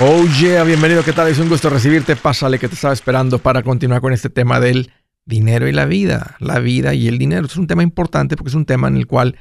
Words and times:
Oh 0.00 0.24
yeah, 0.40 0.62
bienvenido, 0.62 1.02
¿qué 1.02 1.12
tal? 1.12 1.26
Es 1.26 1.40
un 1.40 1.48
gusto 1.48 1.68
recibirte. 1.70 2.14
Pásale 2.14 2.60
que 2.60 2.68
te 2.68 2.76
estaba 2.76 2.94
esperando 2.94 3.40
para 3.40 3.64
continuar 3.64 4.00
con 4.00 4.12
este 4.12 4.30
tema 4.30 4.60
del 4.60 4.92
dinero 5.24 5.66
y 5.66 5.72
la 5.72 5.86
vida. 5.86 6.36
La 6.38 6.60
vida 6.60 6.94
y 6.94 7.08
el 7.08 7.18
dinero. 7.18 7.46
Es 7.46 7.56
un 7.56 7.66
tema 7.66 7.82
importante 7.82 8.36
porque 8.36 8.50
es 8.50 8.54
un 8.54 8.64
tema 8.64 8.86
en 8.86 8.96
el 8.96 9.08
cual 9.08 9.36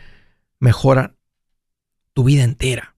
mejora 0.60 1.14
tu 2.14 2.24
vida 2.24 2.44
entera. 2.44 2.96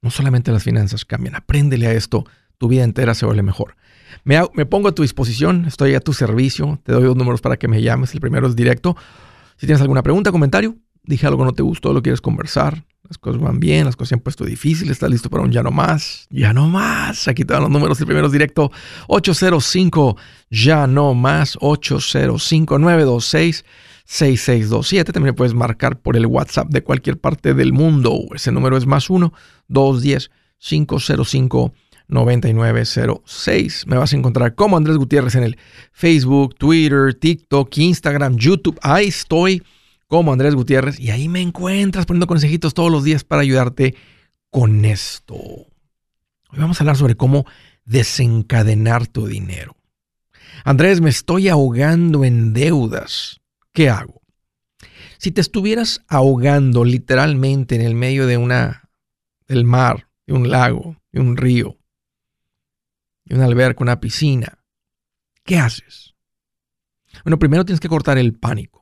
No 0.00 0.10
solamente 0.12 0.52
las 0.52 0.62
finanzas 0.62 1.04
cambian. 1.04 1.34
Apréndele 1.34 1.88
a 1.88 1.92
esto. 1.92 2.24
Tu 2.56 2.68
vida 2.68 2.84
entera 2.84 3.14
se 3.14 3.26
vuelve 3.26 3.42
mejor. 3.42 3.74
Me, 4.22 4.40
me 4.54 4.64
pongo 4.64 4.86
a 4.86 4.94
tu 4.94 5.02
disposición. 5.02 5.64
Estoy 5.64 5.96
a 5.96 6.00
tu 6.00 6.12
servicio. 6.12 6.80
Te 6.84 6.92
doy 6.92 7.02
dos 7.02 7.16
números 7.16 7.40
para 7.40 7.56
que 7.56 7.66
me 7.66 7.82
llames. 7.82 8.14
El 8.14 8.20
primero 8.20 8.46
es 8.46 8.54
directo. 8.54 8.96
Si 9.56 9.66
tienes 9.66 9.82
alguna 9.82 10.04
pregunta, 10.04 10.30
comentario, 10.30 10.76
dije 11.04 11.26
algo 11.26 11.44
no 11.44 11.52
te 11.52 11.62
gustó, 11.62 11.92
lo 11.92 12.02
quieres 12.02 12.20
conversar, 12.20 12.84
las 13.08 13.18
cosas 13.18 13.40
van 13.40 13.60
bien, 13.60 13.84
las 13.84 13.96
cosas 13.96 14.10
se 14.10 14.14
han 14.14 14.20
puesto 14.20 14.44
difíciles, 14.44 14.92
estás 14.92 15.10
listo 15.10 15.28
para 15.28 15.42
un 15.42 15.50
ya 15.50 15.62
no 15.62 15.70
más, 15.70 16.26
ya 16.30 16.52
no 16.52 16.68
más. 16.68 17.28
Aquí 17.28 17.44
te 17.44 17.52
dan 17.52 17.62
los 17.62 17.70
números, 17.70 18.00
el 18.00 18.06
primero 18.06 18.26
es 18.26 18.32
directo 18.32 18.70
805 19.08 20.16
ya 20.50 20.86
no 20.86 21.14
más 21.14 21.58
805 21.60 22.78
926 22.78 23.64
6627. 24.04 25.12
También 25.12 25.34
puedes 25.34 25.54
marcar 25.54 25.98
por 25.98 26.16
el 26.16 26.26
WhatsApp 26.26 26.68
de 26.68 26.82
cualquier 26.82 27.18
parte 27.18 27.54
del 27.54 27.72
mundo. 27.72 28.18
Ese 28.34 28.52
número 28.52 28.76
es 28.76 28.86
más 28.86 29.10
1 29.10 29.32
210 29.68 30.30
505 30.58 31.74
9906. 32.08 33.86
Me 33.86 33.96
vas 33.96 34.12
a 34.12 34.16
encontrar 34.16 34.54
como 34.54 34.76
Andrés 34.76 34.96
Gutiérrez 34.96 35.34
en 35.34 35.44
el 35.44 35.58
Facebook, 35.92 36.54
Twitter, 36.56 37.14
TikTok, 37.14 37.76
Instagram, 37.78 38.36
YouTube. 38.36 38.78
Ahí 38.82 39.08
estoy 39.08 39.62
como 40.12 40.30
Andrés 40.30 40.54
Gutiérrez 40.54 41.00
y 41.00 41.10
ahí 41.10 41.26
me 41.26 41.40
encuentras 41.40 42.04
poniendo 42.04 42.26
consejitos 42.26 42.74
todos 42.74 42.92
los 42.92 43.02
días 43.02 43.24
para 43.24 43.40
ayudarte 43.40 43.94
con 44.50 44.84
esto. 44.84 45.36
Hoy 45.36 46.58
vamos 46.58 46.78
a 46.78 46.84
hablar 46.84 46.98
sobre 46.98 47.14
cómo 47.14 47.46
desencadenar 47.86 49.06
tu 49.06 49.26
dinero. 49.26 49.74
Andrés, 50.66 51.00
me 51.00 51.08
estoy 51.08 51.48
ahogando 51.48 52.26
en 52.26 52.52
deudas. 52.52 53.40
¿Qué 53.72 53.88
hago? 53.88 54.20
Si 55.16 55.30
te 55.30 55.40
estuvieras 55.40 56.04
ahogando 56.08 56.84
literalmente 56.84 57.74
en 57.74 57.80
el 57.80 57.94
medio 57.94 58.26
de 58.26 58.36
una 58.36 58.90
del 59.48 59.64
mar, 59.64 60.10
de 60.26 60.34
un 60.34 60.50
lago, 60.50 61.00
de 61.10 61.20
un 61.22 61.38
río, 61.38 61.78
de 63.24 63.36
una 63.36 63.46
alberca, 63.46 63.82
una 63.82 63.98
piscina, 63.98 64.58
¿qué 65.42 65.56
haces? 65.56 66.14
Bueno, 67.24 67.38
primero 67.38 67.64
tienes 67.64 67.80
que 67.80 67.88
cortar 67.88 68.18
el 68.18 68.34
pánico. 68.34 68.81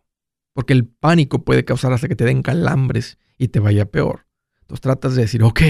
Porque 0.53 0.73
el 0.73 0.87
pánico 0.87 1.45
puede 1.45 1.65
causar 1.65 1.93
hasta 1.93 2.09
que 2.09 2.17
te 2.17 2.25
den 2.25 2.43
calambres 2.43 3.19
y 3.39 3.49
te 3.49 3.61
vaya 3.61 3.87
peor. 3.87 4.27
Entonces 4.63 4.81
tratas 4.83 5.15
de 5.15 5.23
decir, 5.23 5.43
ok, 5.43 5.61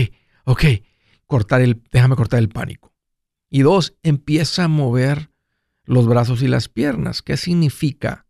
ok, 0.44 0.64
cortar 1.26 1.60
el, 1.60 1.82
déjame 1.90 2.16
cortar 2.16 2.38
el 2.38 2.48
pánico. 2.48 2.92
Y 3.48 3.62
dos, 3.62 3.96
empieza 4.02 4.64
a 4.64 4.68
mover 4.68 5.30
los 5.84 6.06
brazos 6.06 6.42
y 6.42 6.48
las 6.48 6.68
piernas. 6.68 7.22
¿Qué 7.22 7.36
significa? 7.36 8.26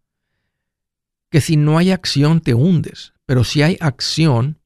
Que 1.31 1.41
si 1.41 1.57
no 1.57 1.79
hay 1.79 1.91
acción 1.91 2.41
te 2.41 2.55
hundes, 2.55 3.13
pero 3.27 3.45
si 3.45 3.63
hay 3.63 3.77
acción, 3.81 4.61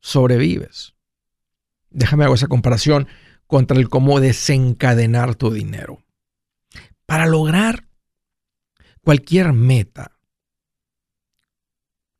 sobrevives. 0.00 0.94
Déjame 1.90 2.24
hacer 2.24 2.34
esa 2.34 2.48
comparación 2.48 3.08
contra 3.46 3.76
el 3.76 3.88
cómo 3.88 4.20
desencadenar 4.20 5.34
tu 5.34 5.50
dinero. 5.50 6.02
Para 7.04 7.26
lograr 7.26 7.88
cualquier 9.02 9.52
meta, 9.52 10.16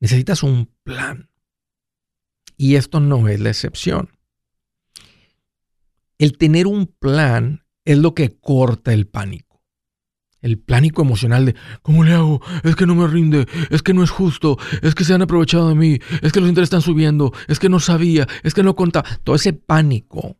Necesitas 0.01 0.43
un 0.43 0.70
plan. 0.83 1.31
Y 2.56 2.77
esto 2.77 3.01
no 3.01 3.29
es 3.29 3.41
la 3.41 3.51
excepción. 3.51 4.11
El 6.19 6.37
tener 6.37 6.67
un 6.67 6.87
plan 6.87 7.65
es 7.84 7.98
lo 7.98 8.15
que 8.15 8.39
corta 8.39 8.93
el 8.93 9.06
pánico. 9.06 9.62
El 10.43 10.59
pánico 10.59 11.03
emocional 11.03 11.44
de, 11.44 11.55
¿cómo 11.83 12.03
le 12.03 12.15
hago? 12.15 12.41
Es 12.65 12.77
que 12.77 12.87
no 12.87 12.94
me 12.94 13.06
rinde, 13.06 13.47
es 13.71 13.83
que 13.83 13.93
no 13.93 14.03
es 14.03 14.11
justo, 14.11 14.59
es 14.83 14.94
que 14.94 15.05
se 15.05 15.12
han 15.12 15.22
aprovechado 15.22 15.69
de 15.69 15.75
mí, 15.75 15.99
es 16.22 16.32
que 16.32 16.41
los 16.41 16.49
intereses 16.49 16.69
están 16.69 16.82
subiendo, 16.82 17.32
es 17.47 17.59
que 17.59 17.69
no 17.69 17.78
sabía, 17.78 18.27
es 18.43 18.55
que 18.55 18.62
no 18.62 18.75
contaba. 18.75 19.06
Todo 19.22 19.37
ese 19.37 19.53
pánico 19.53 20.38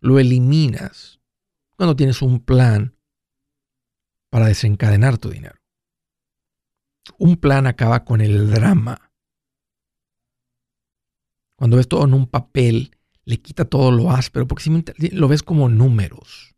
lo 0.00 0.18
eliminas 0.18 1.20
cuando 1.76 1.96
tienes 1.96 2.20
un 2.20 2.40
plan 2.40 2.94
para 4.30 4.46
desencadenar 4.46 5.16
tu 5.16 5.30
dinero. 5.30 5.57
Un 7.16 7.36
plan 7.36 7.66
acaba 7.66 8.04
con 8.04 8.20
el 8.20 8.50
drama. 8.50 9.10
Cuando 11.56 11.76
ves 11.76 11.88
todo 11.88 12.04
en 12.04 12.14
un 12.14 12.26
papel, 12.26 12.96
le 13.24 13.40
quita 13.40 13.64
todo 13.64 13.90
lo 13.90 14.10
áspero, 14.10 14.46
porque 14.46 14.64
si 14.64 15.10
lo 15.10 15.28
ves 15.28 15.42
como 15.42 15.68
números. 15.68 16.54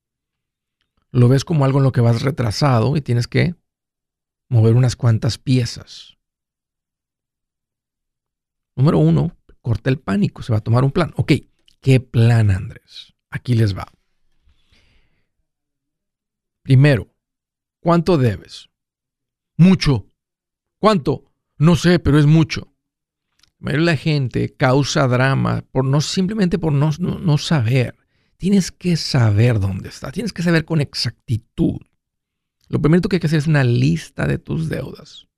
Lo 1.10 1.28
ves 1.28 1.44
como 1.44 1.64
algo 1.64 1.78
en 1.78 1.84
lo 1.84 1.92
que 1.92 2.00
vas 2.00 2.22
retrasado 2.22 2.96
y 2.96 3.00
tienes 3.00 3.26
que 3.26 3.54
mover 4.48 4.74
unas 4.74 4.96
cuantas 4.96 5.38
piezas. 5.38 6.18
Número 8.76 8.98
uno, 8.98 9.36
corta 9.60 9.90
el 9.90 9.98
pánico, 9.98 10.42
se 10.42 10.52
va 10.52 10.58
a 10.58 10.62
tomar 10.62 10.84
un 10.84 10.92
plan. 10.92 11.12
Ok, 11.16 11.32
¿qué 11.80 12.00
plan, 12.00 12.50
Andrés? 12.50 13.14
Aquí 13.30 13.54
les 13.54 13.76
va. 13.76 13.86
Primero, 16.62 17.12
¿cuánto 17.80 18.16
debes? 18.16 18.68
Mucho. 19.56 20.09
¿Cuánto? 20.80 21.30
No 21.58 21.76
sé, 21.76 21.98
pero 21.98 22.18
es 22.18 22.26
mucho. 22.26 22.72
La 23.60 23.96
gente 23.96 24.54
causa 24.56 25.06
drama 25.06 25.62
por 25.70 25.84
no 25.84 26.00
simplemente 26.00 26.58
por 26.58 26.72
no, 26.72 26.90
no, 26.98 27.38
saber. 27.38 27.94
Tienes 28.38 28.72
que 28.72 28.96
saber 28.96 29.60
dónde 29.60 29.90
está. 29.90 30.10
Tienes 30.10 30.32
que 30.32 30.42
saber 30.42 30.64
con 30.64 30.80
exactitud. 30.80 31.78
Lo 32.68 32.80
primero 32.80 33.02
que 33.02 33.16
hay 33.16 33.20
que 33.20 33.26
hacer 33.26 33.40
es 33.40 33.46
una 33.46 33.62
lista 33.62 34.26
de 34.26 34.38
tus 34.38 34.70
deudas 34.70 35.28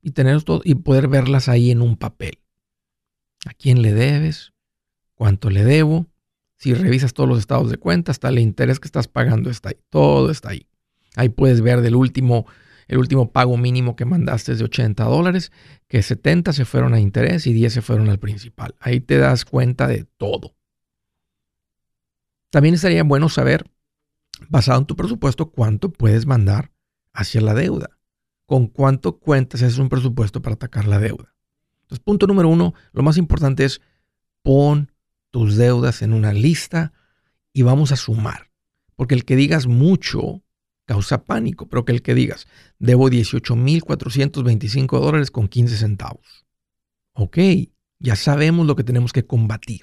y 0.00 0.12
tener 0.12 0.42
todo 0.44 0.60
y 0.64 0.76
poder 0.76 1.08
verlas 1.08 1.48
ahí 1.48 1.72
en 1.72 1.82
un 1.82 1.96
papel. 1.96 2.38
¿A 3.46 3.54
quién 3.54 3.82
le 3.82 3.92
debes? 3.92 4.52
¿Cuánto 5.14 5.50
le 5.50 5.64
debo? 5.64 6.06
Si 6.56 6.74
revisas 6.74 7.14
todos 7.14 7.28
los 7.28 7.40
estados 7.40 7.70
de 7.70 7.78
cuenta, 7.78 8.12
hasta 8.12 8.28
el 8.28 8.38
interés 8.38 8.78
que 8.78 8.86
estás 8.86 9.08
pagando 9.08 9.50
está 9.50 9.70
ahí. 9.70 9.78
Todo 9.90 10.30
está 10.30 10.50
ahí. 10.50 10.68
Ahí 11.16 11.28
puedes 11.28 11.60
ver 11.60 11.80
del 11.80 11.96
último 11.96 12.46
el 12.88 12.98
último 12.98 13.32
pago 13.32 13.56
mínimo 13.56 13.96
que 13.96 14.04
mandaste 14.04 14.52
es 14.52 14.58
de 14.58 14.64
80 14.64 15.04
dólares, 15.04 15.52
que 15.88 16.02
70 16.02 16.52
se 16.52 16.64
fueron 16.64 16.94
a 16.94 17.00
interés 17.00 17.46
y 17.46 17.52
10 17.52 17.72
se 17.72 17.82
fueron 17.82 18.08
al 18.08 18.18
principal. 18.18 18.74
Ahí 18.80 19.00
te 19.00 19.18
das 19.18 19.44
cuenta 19.44 19.86
de 19.86 20.04
todo. 20.16 20.54
También 22.50 22.74
estaría 22.74 23.02
bueno 23.02 23.28
saber, 23.28 23.64
basado 24.48 24.80
en 24.80 24.86
tu 24.86 24.96
presupuesto, 24.96 25.50
cuánto 25.50 25.90
puedes 25.90 26.26
mandar 26.26 26.70
hacia 27.12 27.40
la 27.40 27.54
deuda. 27.54 27.90
Con 28.46 28.66
cuánto 28.66 29.18
cuentas 29.18 29.62
es 29.62 29.78
un 29.78 29.88
presupuesto 29.88 30.42
para 30.42 30.54
atacar 30.54 30.86
la 30.86 30.98
deuda. 30.98 31.34
Entonces, 31.82 32.04
punto 32.04 32.26
número 32.26 32.48
uno, 32.48 32.74
lo 32.92 33.02
más 33.02 33.16
importante 33.16 33.64
es 33.64 33.80
pon 34.42 34.92
tus 35.30 35.56
deudas 35.56 36.02
en 36.02 36.12
una 36.12 36.32
lista 36.32 36.92
y 37.52 37.62
vamos 37.62 37.92
a 37.92 37.96
sumar. 37.96 38.50
Porque 38.96 39.14
el 39.14 39.24
que 39.24 39.36
digas 39.36 39.66
mucho 39.66 40.42
causa 40.86 41.24
pánico, 41.24 41.68
pero 41.68 41.84
que 41.84 41.92
el 41.92 42.02
que 42.02 42.14
digas, 42.14 42.46
debo 42.78 43.08
18.425 43.08 45.00
dólares 45.00 45.30
con 45.30 45.48
15 45.48 45.76
centavos. 45.76 46.46
Ok, 47.14 47.38
ya 47.98 48.16
sabemos 48.16 48.66
lo 48.66 48.76
que 48.76 48.84
tenemos 48.84 49.12
que 49.12 49.24
combatir. 49.24 49.82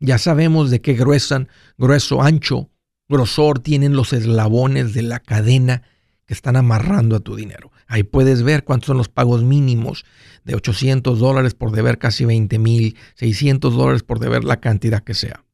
Ya 0.00 0.18
sabemos 0.18 0.70
de 0.70 0.80
qué 0.80 0.94
gruesan, 0.94 1.48
grueso, 1.76 2.22
ancho, 2.22 2.70
grosor 3.08 3.58
tienen 3.58 3.94
los 3.94 4.12
eslabones 4.12 4.94
de 4.94 5.02
la 5.02 5.20
cadena 5.20 5.82
que 6.26 6.34
están 6.34 6.56
amarrando 6.56 7.16
a 7.16 7.20
tu 7.20 7.34
dinero. 7.34 7.72
Ahí 7.86 8.02
puedes 8.02 8.42
ver 8.42 8.64
cuántos 8.64 8.88
son 8.88 8.98
los 8.98 9.08
pagos 9.08 9.42
mínimos 9.42 10.04
de 10.44 10.54
800 10.54 11.18
dólares 11.18 11.54
por 11.54 11.72
deber 11.72 11.98
casi 11.98 12.26
20 12.26 12.58
mil, 12.58 12.96
600 13.14 13.74
dólares 13.74 14.02
por 14.02 14.18
deber 14.18 14.44
la 14.44 14.60
cantidad 14.60 15.02
que 15.02 15.14
sea. 15.14 15.44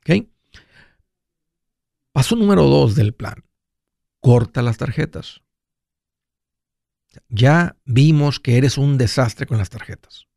¿Ok? 0.00 0.26
Paso 2.12 2.36
número 2.36 2.64
dos 2.64 2.94
del 2.94 3.14
plan 3.14 3.44
corta 4.24 4.62
las 4.62 4.78
tarjetas. 4.78 5.42
Ya 7.28 7.76
vimos 7.84 8.40
que 8.40 8.56
eres 8.56 8.78
un 8.78 8.96
desastre 8.96 9.44
con 9.44 9.58
las 9.58 9.68
tarjetas. 9.68 10.28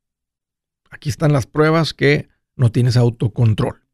Aquí 0.89 1.07
están 1.07 1.31
las 1.31 1.47
pruebas 1.47 1.93
que 1.93 2.27
no 2.57 2.69
tienes 2.69 2.97
autocontrol. 2.97 3.87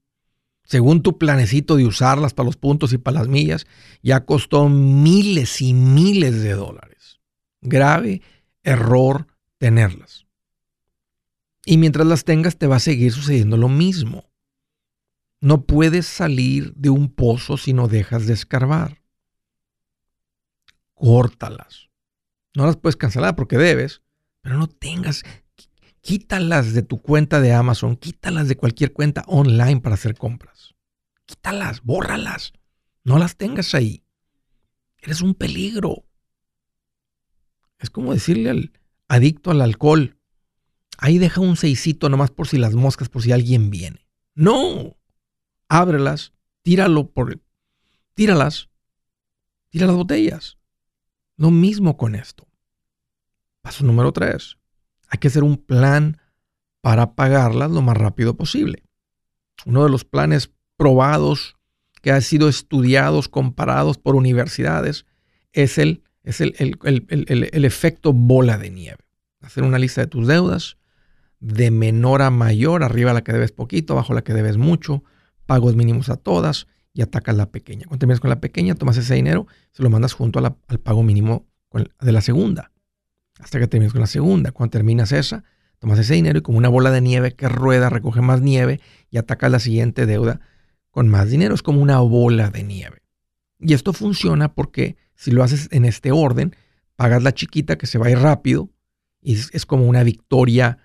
Según 0.63 1.03
tu 1.03 1.19
planecito 1.19 1.75
de 1.75 1.85
usarlas 1.85 2.33
para 2.33 2.47
los 2.47 2.57
puntos 2.57 2.91
y 2.91 2.97
para 2.97 3.19
las 3.19 3.27
millas, 3.27 3.67
ya 4.01 4.25
costó 4.25 4.67
miles 4.67 5.61
y 5.61 5.75
miles 5.75 6.41
de 6.41 6.53
dólares. 6.53 7.19
Grave 7.61 8.23
error 8.63 9.27
tenerlas. 9.59 10.25
Y 11.65 11.77
mientras 11.77 12.07
las 12.07 12.23
tengas 12.23 12.57
te 12.57 12.65
va 12.65 12.77
a 12.77 12.79
seguir 12.79 13.11
sucediendo 13.11 13.57
lo 13.57 13.69
mismo. 13.69 14.25
No 15.39 15.67
puedes 15.67 16.07
salir 16.07 16.73
de 16.73 16.89
un 16.89 17.09
pozo 17.13 17.57
si 17.57 17.73
no 17.73 17.87
dejas 17.87 18.25
de 18.25 18.33
escarbar 18.33 19.02
córtalas. 20.93 21.89
No 22.55 22.65
las 22.65 22.77
puedes 22.77 22.95
cancelar 22.95 23.35
porque 23.35 23.57
debes, 23.57 24.01
pero 24.41 24.57
no 24.57 24.67
tengas, 24.67 25.23
quítalas 26.01 26.73
de 26.73 26.83
tu 26.83 27.01
cuenta 27.01 27.39
de 27.39 27.53
Amazon, 27.53 27.95
quítalas 27.95 28.47
de 28.47 28.57
cualquier 28.57 28.93
cuenta 28.93 29.23
online 29.27 29.81
para 29.81 29.95
hacer 29.95 30.15
compras. 30.15 30.75
Quítalas, 31.25 31.81
bórralas. 31.81 32.53
No 33.03 33.17
las 33.17 33.37
tengas 33.37 33.73
ahí. 33.73 34.03
Eres 35.01 35.21
un 35.21 35.33
peligro. 35.33 36.05
Es 37.79 37.89
como 37.89 38.13
decirle 38.13 38.49
al 38.49 38.71
adicto 39.07 39.51
al 39.51 39.61
alcohol, 39.61 40.17
ahí 40.97 41.17
deja 41.17 41.41
un 41.41 41.57
seisito 41.57 42.09
nomás 42.09 42.31
por 42.31 42.47
si 42.47 42.57
las 42.57 42.75
moscas, 42.75 43.09
por 43.09 43.21
si 43.21 43.31
alguien 43.31 43.69
viene. 43.69 44.07
No. 44.35 44.97
Ábrelas, 45.67 46.33
tíralo 46.61 47.11
por... 47.11 47.41
Tíralas. 48.13 48.69
Tira 49.69 49.87
las 49.87 49.95
botellas. 49.95 50.57
Lo 51.37 51.51
mismo 51.51 51.97
con 51.97 52.15
esto. 52.15 52.47
Paso 53.61 53.85
número 53.85 54.11
tres. 54.11 54.57
Hay 55.09 55.19
que 55.19 55.27
hacer 55.27 55.43
un 55.43 55.57
plan 55.57 56.19
para 56.81 57.15
pagarlas 57.15 57.71
lo 57.71 57.81
más 57.81 57.97
rápido 57.97 58.35
posible. 58.35 58.83
Uno 59.65 59.83
de 59.83 59.89
los 59.89 60.03
planes 60.03 60.51
probados 60.75 61.55
que 62.01 62.11
ha 62.11 62.19
sido 62.19 62.49
estudiados, 62.49 63.29
comparados 63.29 63.97
por 63.97 64.15
universidades, 64.15 65.05
es 65.53 65.77
el, 65.77 66.03
es 66.23 66.41
el, 66.41 66.55
el, 66.57 67.65
efecto 67.65 68.11
bola 68.11 68.57
de 68.57 68.69
nieve. 68.69 68.97
Hacer 69.39 69.63
una 69.63 69.79
lista 69.79 70.01
de 70.01 70.07
tus 70.07 70.27
deudas, 70.27 70.77
de 71.39 71.71
menor 71.71 72.21
a 72.21 72.29
mayor, 72.29 72.83
arriba 72.83 73.13
la 73.13 73.23
que 73.23 73.31
debes 73.31 73.53
poquito, 73.53 73.93
abajo 73.93 74.13
la 74.13 74.23
que 74.23 74.33
debes 74.33 74.57
mucho, 74.57 75.03
pagos 75.45 75.75
mínimos 75.75 76.09
a 76.09 76.17
todas 76.17 76.67
y 76.93 77.01
atacas 77.01 77.35
la 77.35 77.51
pequeña. 77.51 77.85
Cuando 77.85 77.99
terminas 77.99 78.19
con 78.19 78.29
la 78.29 78.39
pequeña, 78.39 78.75
tomas 78.75 78.97
ese 78.97 79.15
dinero, 79.15 79.47
se 79.71 79.83
lo 79.83 79.89
mandas 79.89 80.13
junto 80.13 80.39
al 80.39 80.79
pago 80.79 81.03
mínimo 81.03 81.47
de 81.99 82.11
la 82.11 82.21
segunda, 82.21 82.71
hasta 83.39 83.59
que 83.59 83.67
termines 83.67 83.93
con 83.93 84.01
la 84.01 84.07
segunda. 84.07 84.51
Cuando 84.51 84.71
terminas 84.71 85.11
esa, 85.11 85.43
tomas 85.79 85.99
ese 85.99 86.13
dinero 86.13 86.39
y 86.39 86.41
como 86.41 86.57
una 86.57 86.69
bola 86.69 86.91
de 86.91 87.01
nieve 87.01 87.33
que 87.33 87.49
rueda, 87.49 87.89
recoge 87.89 88.21
más 88.21 88.41
nieve 88.41 88.79
y 89.09 89.17
atacas 89.17 89.51
la 89.51 89.59
siguiente 89.59 90.05
deuda 90.05 90.39
con 90.91 91.07
más 91.07 91.29
dinero. 91.29 91.55
Es 91.55 91.63
como 91.63 91.81
una 91.81 91.99
bola 91.99 92.51
de 92.51 92.63
nieve. 92.63 93.01
Y 93.59 93.73
esto 93.73 93.93
funciona 93.93 94.53
porque 94.53 94.97
si 95.15 95.31
lo 95.31 95.43
haces 95.43 95.69
en 95.71 95.85
este 95.85 96.11
orden, 96.11 96.55
pagas 96.95 97.23
la 97.23 97.33
chiquita 97.33 97.77
que 97.77 97.87
se 97.87 97.97
va 97.97 98.07
a 98.07 98.11
ir 98.11 98.19
rápido 98.19 98.69
y 99.21 99.35
es, 99.35 99.65
como 99.65 99.87
una 99.87 100.03
victoria 100.03 100.77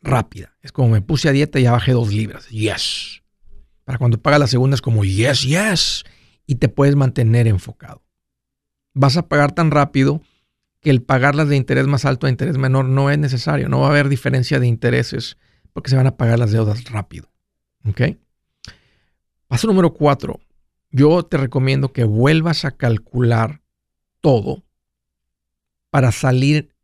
rápida. 0.00 0.56
Es 0.62 0.72
como 0.72 0.88
me 0.88 1.02
puse 1.02 1.28
a 1.28 1.32
dieta 1.32 1.60
y 1.60 1.64
ya 1.64 1.72
bajé 1.72 1.92
dos 1.92 2.12
libras. 2.12 2.48
Yes. 2.48 3.19
Para 3.90 3.98
cuando 3.98 4.22
pagas 4.22 4.38
la 4.38 4.46
segunda 4.46 4.76
es 4.76 4.82
como 4.82 5.02
yes, 5.02 5.42
yes. 5.42 6.04
Y 6.46 6.54
te 6.54 6.68
puedes 6.68 6.94
mantener 6.94 7.48
enfocado. 7.48 8.04
Vas 8.94 9.16
a 9.16 9.26
pagar 9.26 9.50
tan 9.50 9.72
rápido 9.72 10.22
que 10.78 10.90
el 10.90 11.02
pagarlas 11.02 11.48
de 11.48 11.56
interés 11.56 11.88
más 11.88 12.04
alto 12.04 12.28
a 12.28 12.30
interés 12.30 12.56
menor 12.56 12.84
no 12.84 13.10
es 13.10 13.18
necesario. 13.18 13.68
No 13.68 13.80
va 13.80 13.88
a 13.88 13.90
haber 13.90 14.08
diferencia 14.08 14.60
de 14.60 14.68
intereses 14.68 15.38
porque 15.72 15.90
se 15.90 15.96
van 15.96 16.06
a 16.06 16.16
pagar 16.16 16.38
las 16.38 16.52
deudas 16.52 16.84
rápido. 16.84 17.32
¿Ok? 17.84 18.16
Paso 19.48 19.66
número 19.66 19.92
cuatro. 19.92 20.38
Yo 20.92 21.24
te 21.24 21.36
recomiendo 21.36 21.92
que 21.92 22.04
vuelvas 22.04 22.64
a 22.64 22.70
calcular 22.70 23.60
todo 24.20 24.62
para 25.90 26.12
salir 26.12 26.76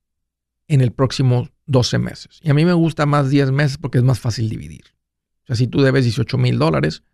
en 0.67 0.81
el 0.81 0.91
próximo 0.91 1.51
12 1.67 1.99
meses. 1.99 2.41
Y 2.43 2.51
a 2.51 2.55
mí 2.55 2.65
me 2.65 2.73
gusta 2.73 3.07
más 3.07 3.31
10 3.31 3.53
meses 3.53 3.79
porque 3.79 3.99
es 3.99 4.05
más 4.05 4.19
fácil 4.19 4.49
dividir. 4.49 4.96
O 5.47 5.49
sea, 5.49 5.57
si 5.57 5.69
tú 5.69 5.81
debes 5.81 6.05
18 6.05 6.39
mil 6.39 6.59
dólares 6.59 7.05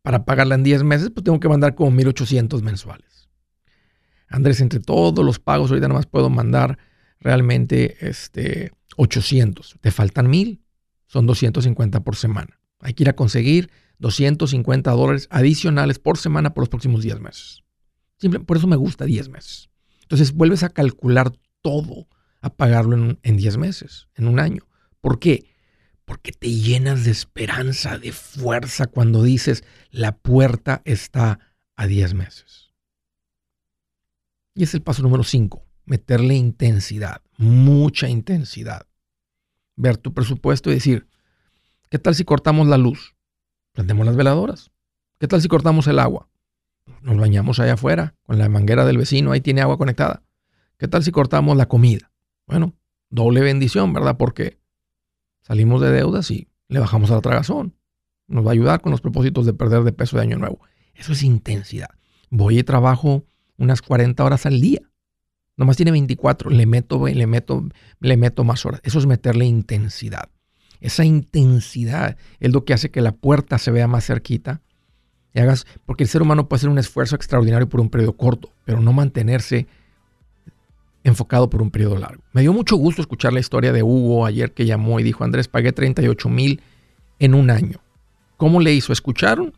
para 0.00 0.24
pagarla 0.24 0.54
en 0.54 0.62
10 0.62 0.82
meses, 0.82 1.10
pues 1.10 1.24
tengo 1.24 1.38
que 1.40 1.48
mandar 1.48 1.74
como 1.74 1.90
1.800 1.90 2.62
mensuales. 2.62 3.28
Andrés, 4.28 4.62
entre 4.62 4.80
todos 4.80 5.24
los 5.24 5.38
pagos, 5.38 5.70
ahorita 5.70 5.88
nada 5.88 5.98
más 5.98 6.06
puedo 6.06 6.30
mandar 6.30 6.78
realmente 7.20 7.96
este, 8.00 8.72
800. 8.96 9.76
Te 9.80 9.90
faltan 9.90 10.28
1.000. 10.28 10.60
Son 11.06 11.26
250 11.26 12.00
por 12.02 12.16
semana. 12.16 12.58
Hay 12.80 12.94
que 12.94 13.02
ir 13.02 13.10
a 13.10 13.16
conseguir 13.16 13.70
250 13.98 14.90
dólares 14.90 15.28
adicionales 15.30 15.98
por 15.98 16.16
semana 16.16 16.54
por 16.54 16.62
los 16.62 16.70
próximos 16.70 17.02
10 17.02 17.20
meses. 17.20 17.62
Simple, 18.16 18.40
por 18.40 18.56
eso 18.56 18.66
me 18.66 18.76
gusta 18.76 19.04
10 19.04 19.28
meses. 19.28 19.68
Entonces 20.00 20.32
vuelves 20.32 20.62
a 20.62 20.70
calcular 20.70 21.30
todo 21.60 22.08
a 22.40 22.54
pagarlo 22.54 22.96
en, 22.96 23.18
en 23.22 23.36
10 23.36 23.58
meses, 23.58 24.08
en 24.14 24.26
un 24.26 24.40
año. 24.40 24.66
¿Por 25.02 25.18
qué? 25.18 25.51
Porque 26.12 26.32
te 26.32 26.50
llenas 26.50 27.04
de 27.06 27.10
esperanza, 27.10 27.96
de 27.96 28.12
fuerza 28.12 28.86
cuando 28.86 29.22
dices, 29.22 29.64
la 29.90 30.14
puerta 30.14 30.82
está 30.84 31.38
a 31.74 31.86
10 31.86 32.12
meses. 32.12 32.74
Y 34.54 34.64
es 34.64 34.74
el 34.74 34.82
paso 34.82 35.02
número 35.02 35.24
5, 35.24 35.64
meterle 35.86 36.34
intensidad, 36.34 37.22
mucha 37.38 38.10
intensidad. 38.10 38.86
Ver 39.74 39.96
tu 39.96 40.12
presupuesto 40.12 40.70
y 40.70 40.74
decir, 40.74 41.06
¿qué 41.88 41.98
tal 41.98 42.14
si 42.14 42.24
cortamos 42.24 42.68
la 42.68 42.76
luz? 42.76 43.16
Prendemos 43.72 44.04
las 44.04 44.14
veladoras. 44.14 44.70
¿Qué 45.18 45.28
tal 45.28 45.40
si 45.40 45.48
cortamos 45.48 45.86
el 45.86 45.98
agua? 45.98 46.28
Nos 47.00 47.16
bañamos 47.16 47.58
allá 47.58 47.72
afuera 47.72 48.16
con 48.24 48.36
la 48.36 48.50
manguera 48.50 48.84
del 48.84 48.98
vecino, 48.98 49.32
ahí 49.32 49.40
tiene 49.40 49.62
agua 49.62 49.78
conectada. 49.78 50.22
¿Qué 50.76 50.88
tal 50.88 51.02
si 51.02 51.10
cortamos 51.10 51.56
la 51.56 51.68
comida? 51.68 52.12
Bueno, 52.46 52.74
doble 53.08 53.40
bendición, 53.40 53.94
¿verdad? 53.94 54.18
Porque 54.18 54.60
salimos 55.42 55.80
de 55.80 55.90
deudas 55.90 56.30
y 56.30 56.48
le 56.68 56.80
bajamos 56.80 57.10
a 57.10 57.14
la 57.14 57.20
tragazón. 57.20 57.74
Nos 58.26 58.44
va 58.44 58.50
a 58.50 58.52
ayudar 58.52 58.80
con 58.80 58.92
los 58.92 59.00
propósitos 59.00 59.46
de 59.46 59.52
perder 59.52 59.82
de 59.82 59.92
peso 59.92 60.16
de 60.16 60.22
año 60.22 60.38
nuevo. 60.38 60.60
Eso 60.94 61.12
es 61.12 61.22
intensidad. 61.22 61.90
Voy 62.30 62.58
y 62.58 62.62
trabajo 62.62 63.24
unas 63.58 63.82
40 63.82 64.24
horas 64.24 64.46
al 64.46 64.60
día. 64.60 64.80
Nomás 65.56 65.76
tiene 65.76 65.90
24, 65.90 66.50
le 66.50 66.66
meto, 66.66 67.06
le 67.06 67.26
meto, 67.26 67.68
le 68.00 68.16
meto 68.16 68.44
más 68.44 68.64
horas. 68.64 68.80
Eso 68.84 68.98
es 68.98 69.06
meterle 69.06 69.44
intensidad. 69.44 70.30
Esa 70.80 71.04
intensidad 71.04 72.16
es 72.40 72.52
lo 72.52 72.64
que 72.64 72.72
hace 72.72 72.90
que 72.90 73.02
la 73.02 73.12
puerta 73.12 73.58
se 73.58 73.70
vea 73.70 73.86
más 73.86 74.06
cerquita. 74.06 74.62
Y 75.34 75.40
hagas, 75.40 75.66
porque 75.86 76.04
el 76.04 76.08
ser 76.08 76.22
humano 76.22 76.48
puede 76.48 76.58
hacer 76.58 76.70
un 76.70 76.78
esfuerzo 76.78 77.16
extraordinario 77.16 77.68
por 77.68 77.80
un 77.80 77.90
periodo 77.90 78.16
corto, 78.16 78.50
pero 78.64 78.80
no 78.80 78.92
mantenerse 78.92 79.66
enfocado 81.12 81.48
por 81.48 81.62
un 81.62 81.70
periodo 81.70 81.96
largo. 81.96 82.22
Me 82.32 82.42
dio 82.42 82.52
mucho 82.52 82.76
gusto 82.76 83.00
escuchar 83.00 83.32
la 83.32 83.40
historia 83.40 83.72
de 83.72 83.82
Hugo 83.82 84.26
ayer 84.26 84.52
que 84.52 84.66
llamó 84.66 84.98
y 84.98 85.02
dijo, 85.02 85.24
Andrés, 85.24 85.48
pagué 85.48 85.72
38 85.72 86.28
mil 86.28 86.60
en 87.18 87.34
un 87.34 87.50
año. 87.50 87.80
¿Cómo 88.36 88.60
le 88.60 88.72
hizo? 88.72 88.92
¿Escucharon? 88.92 89.52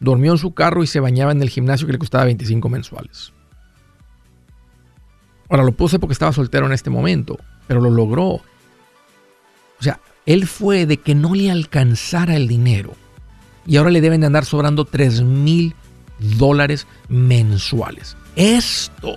Dormió 0.00 0.32
en 0.32 0.38
su 0.38 0.52
carro 0.54 0.82
y 0.82 0.86
se 0.86 1.00
bañaba 1.00 1.32
en 1.32 1.42
el 1.42 1.50
gimnasio 1.50 1.86
que 1.86 1.92
le 1.92 1.98
costaba 1.98 2.24
25 2.24 2.68
mensuales. 2.68 3.32
Ahora 5.48 5.64
lo 5.64 5.72
puse 5.72 5.98
porque 5.98 6.12
estaba 6.12 6.32
soltero 6.32 6.66
en 6.66 6.72
este 6.72 6.90
momento, 6.90 7.38
pero 7.66 7.80
lo 7.80 7.90
logró. 7.90 8.26
O 8.26 8.42
sea, 9.80 10.00
él 10.26 10.46
fue 10.46 10.86
de 10.86 10.98
que 10.98 11.14
no 11.14 11.34
le 11.34 11.50
alcanzara 11.50 12.36
el 12.36 12.48
dinero 12.48 12.94
y 13.66 13.76
ahora 13.76 13.90
le 13.90 14.00
deben 14.00 14.20
de 14.20 14.26
andar 14.26 14.44
sobrando 14.44 14.84
3 14.84 15.22
mil 15.22 15.74
dólares 16.18 16.86
mensuales. 17.08 18.16
Esto 18.36 19.16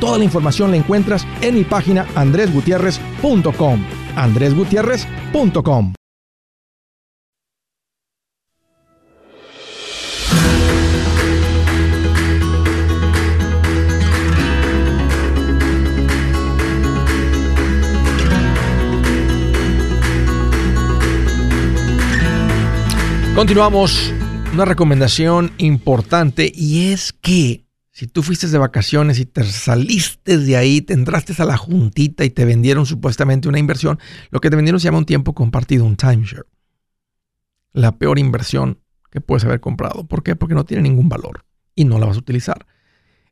Toda 0.00 0.18
la 0.18 0.24
información 0.24 0.70
la 0.70 0.76
encuentras 0.76 1.26
en 1.40 1.54
mi 1.54 1.64
página 1.64 2.06
andresgutierrez.com. 2.14 3.84
andresgutierrez.com. 4.16 5.92
Continuamos. 23.38 24.12
Una 24.52 24.64
recomendación 24.64 25.52
importante 25.58 26.50
y 26.52 26.90
es 26.90 27.12
que 27.12 27.67
si 27.98 28.06
tú 28.06 28.22
fuiste 28.22 28.46
de 28.46 28.58
vacaciones 28.58 29.18
y 29.18 29.26
te 29.26 29.42
saliste 29.42 30.38
de 30.38 30.56
ahí, 30.56 30.80
te 30.82 30.94
entraste 30.94 31.34
a 31.42 31.44
la 31.44 31.56
juntita 31.56 32.24
y 32.24 32.30
te 32.30 32.44
vendieron 32.44 32.86
supuestamente 32.86 33.48
una 33.48 33.58
inversión, 33.58 33.98
lo 34.30 34.38
que 34.38 34.50
te 34.50 34.54
vendieron 34.54 34.78
se 34.78 34.84
llama 34.84 34.98
un 34.98 35.04
tiempo 35.04 35.34
compartido, 35.34 35.84
un 35.84 35.96
timeshare. 35.96 36.46
La 37.72 37.98
peor 37.98 38.20
inversión 38.20 38.78
que 39.10 39.20
puedes 39.20 39.44
haber 39.44 39.58
comprado. 39.58 40.06
¿Por 40.06 40.22
qué? 40.22 40.36
Porque 40.36 40.54
no 40.54 40.64
tiene 40.64 40.84
ningún 40.84 41.08
valor 41.08 41.44
y 41.74 41.86
no 41.86 41.98
la 41.98 42.06
vas 42.06 42.14
a 42.14 42.20
utilizar. 42.20 42.68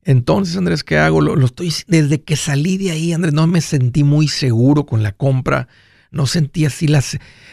Entonces, 0.03 0.57
Andrés, 0.57 0.83
¿qué 0.83 0.99
hago? 0.99 1.21
Lo, 1.21 1.37
lo 1.37 1.47
estoy 1.47 1.73
desde 1.87 2.25
que 2.25 2.35
salí 2.35 2.77
de 2.77 2.91
ahí, 2.91 3.13
Andrés, 3.13 3.35
no 3.35 3.47
me 3.47 3.61
sentí 3.61 4.03
muy 4.03 4.27
seguro 4.27 4.85
con 4.85 5.05
la 5.05 5.13
compra 5.13 5.69
no 6.11 6.27
sentía 6.27 6.69
así 6.69 6.89
la, 6.89 7.03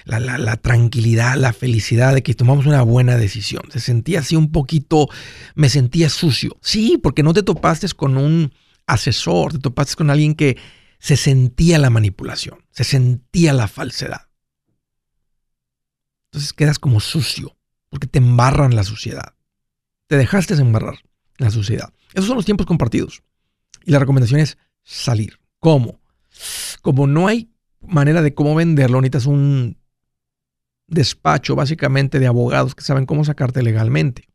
la, 0.05 0.57
tranquilidad, 0.57 1.35
la 1.35 1.53
felicidad 1.53 2.13
de 2.13 2.23
que 2.23 2.33
tomamos 2.33 2.65
una 2.65 2.81
buena 2.81 3.17
decisión. 3.17 3.63
Se 3.71 3.79
sentía 3.79 4.19
así 4.19 4.35
un 4.35 4.51
poquito, 4.51 5.09
me 5.55 5.69
sentía 5.69 6.09
sucio. 6.09 6.57
Sí, 6.61 6.99
porque 7.01 7.23
no 7.23 7.33
te 7.33 7.43
topaste 7.43 7.87
con 7.89 8.17
un 8.17 8.53
asesor, 8.85 9.53
te 9.53 9.59
topaste 9.59 9.95
con 9.95 10.09
alguien 10.09 10.35
que 10.35 10.57
se 10.99 11.17
sentía 11.17 11.79
la 11.79 11.89
manipulación, 11.89 12.65
se 12.71 12.83
sentía 12.83 13.53
la 13.53 13.67
falsedad. 13.67 14.29
Entonces 16.25 16.53
quedas 16.53 16.79
como 16.79 16.99
sucio, 16.99 17.55
porque 17.89 18.07
te 18.07 18.19
embarran 18.19 18.75
la 18.75 18.83
suciedad. 18.83 19.35
Te 20.07 20.17
dejaste 20.17 20.55
embarrar 20.55 20.99
la 21.37 21.51
suciedad. 21.51 21.93
Esos 22.13 22.27
son 22.27 22.37
los 22.37 22.45
tiempos 22.45 22.65
compartidos. 22.65 23.23
Y 23.85 23.91
la 23.91 23.99
recomendación 23.99 24.39
es 24.39 24.57
salir. 24.83 25.39
¿Cómo? 25.59 26.01
Como 26.81 27.07
no 27.07 27.27
hay 27.27 27.52
manera 27.87 28.21
de 28.21 28.33
cómo 28.33 28.55
venderlo, 28.55 29.01
necesitas 29.01 29.25
un 29.25 29.77
despacho 30.87 31.55
básicamente 31.55 32.19
de 32.19 32.27
abogados 32.27 32.75
que 32.75 32.83
saben 32.83 33.05
cómo 33.05 33.23
sacarte 33.25 33.63
legalmente. 33.63 34.27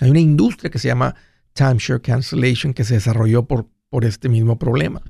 Hay 0.00 0.10
una 0.10 0.20
industria 0.20 0.70
que 0.70 0.78
se 0.78 0.88
llama 0.88 1.14
timeshare 1.52 2.00
cancellation 2.00 2.72
que 2.72 2.84
se 2.84 2.94
desarrolló 2.94 3.46
por, 3.46 3.68
por 3.88 4.04
este 4.04 4.28
mismo 4.28 4.58
problema. 4.58 5.02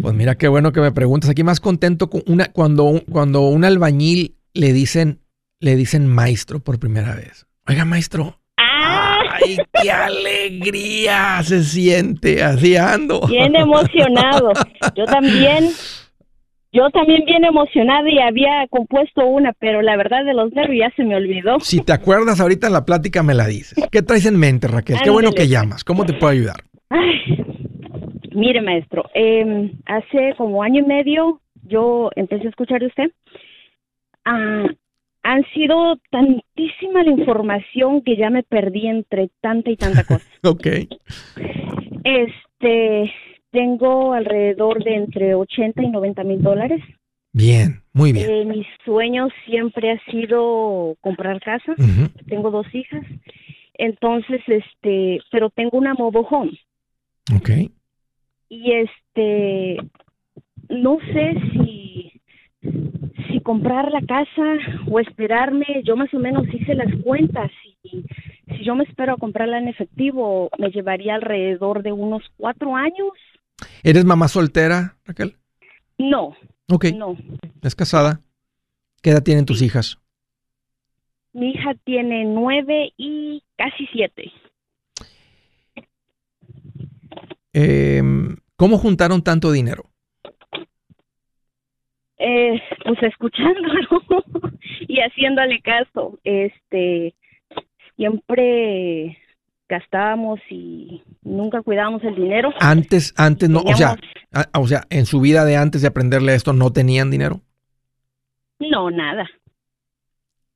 Pues 0.00 0.14
mira, 0.14 0.36
qué 0.36 0.48
bueno 0.48 0.72
que 0.72 0.80
me 0.80 0.92
preguntas. 0.92 1.30
Aquí 1.30 1.42
más 1.42 1.60
contento 1.60 2.08
con 2.08 2.22
una, 2.26 2.46
cuando, 2.46 3.02
cuando 3.10 3.42
un 3.42 3.64
albañil 3.64 4.36
le 4.54 4.72
dicen, 4.72 5.20
le 5.60 5.76
dicen 5.76 6.06
maestro 6.06 6.60
por 6.60 6.78
primera 6.78 7.14
vez. 7.14 7.46
Oiga, 7.68 7.84
maestro. 7.84 8.40
¡Ah! 8.56 9.18
¡Ay, 9.32 9.58
qué 9.82 9.90
alegría 9.90 11.42
se 11.42 11.62
siente! 11.62 12.42
Así 12.42 12.76
ando. 12.76 13.26
Bien 13.26 13.54
emocionado. 13.54 14.52
Yo 14.94 15.04
también 15.04 15.70
yo 16.76 16.90
también 16.90 17.24
bien 17.24 17.44
emocionada 17.44 18.08
y 18.10 18.18
había 18.18 18.66
compuesto 18.68 19.26
una, 19.26 19.52
pero 19.54 19.80
la 19.80 19.96
verdad 19.96 20.24
de 20.24 20.34
los 20.34 20.52
nervios 20.52 20.88
ya 20.88 20.96
se 20.96 21.04
me 21.04 21.16
olvidó. 21.16 21.58
Si 21.60 21.82
te 21.82 21.92
acuerdas 21.92 22.40
ahorita 22.40 22.66
en 22.66 22.74
la 22.74 22.84
plática 22.84 23.22
me 23.22 23.34
la 23.34 23.46
dices. 23.46 23.82
¿Qué 23.90 24.02
traes 24.02 24.26
en 24.26 24.38
mente, 24.38 24.68
Raquel? 24.68 24.98
Qué 25.02 25.10
bueno 25.10 25.32
que 25.32 25.48
llamas. 25.48 25.84
¿Cómo 25.84 26.04
te 26.04 26.12
puedo 26.12 26.32
ayudar? 26.32 26.56
mire, 28.32 28.60
maestro, 28.60 29.04
em, 29.14 29.72
hace 29.86 30.34
como 30.36 30.62
año 30.62 30.80
y 30.80 30.86
medio 30.86 31.40
yo 31.62 32.10
empecé 32.14 32.46
a 32.46 32.50
escuchar 32.50 32.80
de 32.80 32.86
usted. 32.86 33.10
Ah, 34.24 34.66
han 35.22 35.44
sido 35.54 35.96
tantísima 36.10 37.02
la 37.02 37.10
información 37.10 38.02
que 38.02 38.16
ya 38.16 38.30
me 38.30 38.42
perdí 38.42 38.86
entre 38.86 39.30
tanta 39.40 39.70
y 39.70 39.76
tanta 39.76 40.04
cosa. 40.04 40.24
ok. 40.44 40.66
Este, 42.04 43.12
tengo 43.50 44.12
alrededor 44.12 44.82
de 44.82 44.94
entre 44.94 45.34
80 45.34 45.82
y 45.82 45.88
90 45.88 46.24
mil 46.24 46.42
dólares. 46.42 46.82
Bien, 47.32 47.82
muy 47.92 48.12
bien. 48.12 48.30
Eh, 48.30 48.44
mi 48.44 48.66
sueño 48.84 49.28
siempre 49.44 49.92
ha 49.92 50.10
sido 50.10 50.96
comprar 51.00 51.40
casa. 51.40 51.74
Tengo 52.28 52.50
dos 52.50 52.66
hijas. 52.74 53.04
Entonces, 53.74 54.40
este, 54.46 55.20
pero 55.30 55.50
tengo 55.50 55.76
una 55.76 55.94
mobile 55.94 56.26
home. 56.30 56.58
Ok. 57.36 57.50
Y 58.48 58.72
este, 58.72 59.76
no 60.70 60.98
sé 61.12 61.34
si, 61.52 62.12
si 63.28 63.40
comprar 63.40 63.92
la 63.92 64.00
casa 64.00 64.56
o 64.90 64.98
esperarme. 64.98 65.82
Yo 65.84 65.94
más 65.96 66.12
o 66.14 66.18
menos 66.18 66.46
hice 66.54 66.74
las 66.74 66.94
cuentas 67.02 67.50
y 67.82 68.02
si 68.48 68.64
yo 68.64 68.74
me 68.74 68.84
espero 68.84 69.14
a 69.14 69.18
comprarla 69.18 69.58
en 69.58 69.68
efectivo, 69.68 70.48
me 70.58 70.70
llevaría 70.70 71.16
alrededor 71.16 71.82
de 71.82 71.92
unos 71.92 72.22
cuatro 72.36 72.76
años 72.76 73.12
¿Eres 73.82 74.04
mamá 74.04 74.28
soltera, 74.28 74.96
Raquel? 75.04 75.36
No. 75.98 76.36
Ok. 76.68 76.86
No. 76.94 77.16
¿Es 77.62 77.74
casada? 77.74 78.20
¿Qué 79.02 79.10
edad 79.10 79.22
tienen 79.22 79.46
tus 79.46 79.62
hijas? 79.62 79.98
Mi 81.32 81.50
hija 81.50 81.74
tiene 81.84 82.24
nueve 82.24 82.92
y 82.96 83.42
casi 83.56 83.86
siete. 83.92 84.32
Em, 87.52 88.36
¿Cómo 88.56 88.78
juntaron 88.78 89.22
tanto 89.22 89.52
dinero? 89.52 89.90
Eh, 92.18 92.60
pues 92.84 93.02
escuchándolo 93.02 94.02
y 94.88 95.00
haciéndole 95.00 95.60
caso. 95.60 96.18
Este, 96.24 97.14
siempre 97.96 99.18
gastábamos 99.68 100.40
y 100.50 101.02
nunca 101.22 101.62
cuidábamos 101.62 102.02
el 102.04 102.14
dinero. 102.14 102.50
Antes, 102.60 103.14
antes 103.16 103.48
no, 103.48 103.60
o 103.60 103.74
sea, 103.74 103.96
o 104.54 104.66
sea, 104.66 104.82
en 104.90 105.06
su 105.06 105.20
vida 105.20 105.44
de 105.44 105.56
antes 105.56 105.82
de 105.82 105.88
aprenderle 105.88 106.34
esto 106.34 106.52
no 106.52 106.72
tenían 106.72 107.10
dinero. 107.10 107.40
No, 108.58 108.90
nada. 108.90 109.28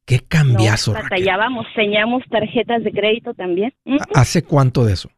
Qué 0.07 0.17
No, 0.17 0.23
cambiazo, 0.29 0.93
Raquel. 0.93 1.11
batallábamos, 1.11 1.67
teníamos 1.75 2.23
tarjetas 2.31 2.83
de 2.83 2.91
crédito 2.93 3.35
también. 3.35 3.73
¿Hace 4.15 4.43
cuánto 4.43 4.85
de 4.85 4.95
eso? 4.95 5.11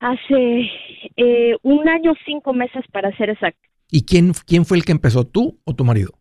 Hace 0.00 0.70
eh, 1.16 1.56
un 1.62 1.88
año, 1.88 2.14
cinco 2.24 2.52
meses 2.52 2.84
para 2.92 3.14
ser 3.16 3.30
exacto. 3.30 3.60
¿Y 3.90 4.04
quién, 4.04 4.32
quién 4.46 4.64
fue 4.64 4.76
el 4.76 4.84
que 4.84 4.92
empezó, 4.92 5.24
tú 5.26 5.58
o 5.64 5.74
tu 5.74 5.84
marido? 5.84 6.17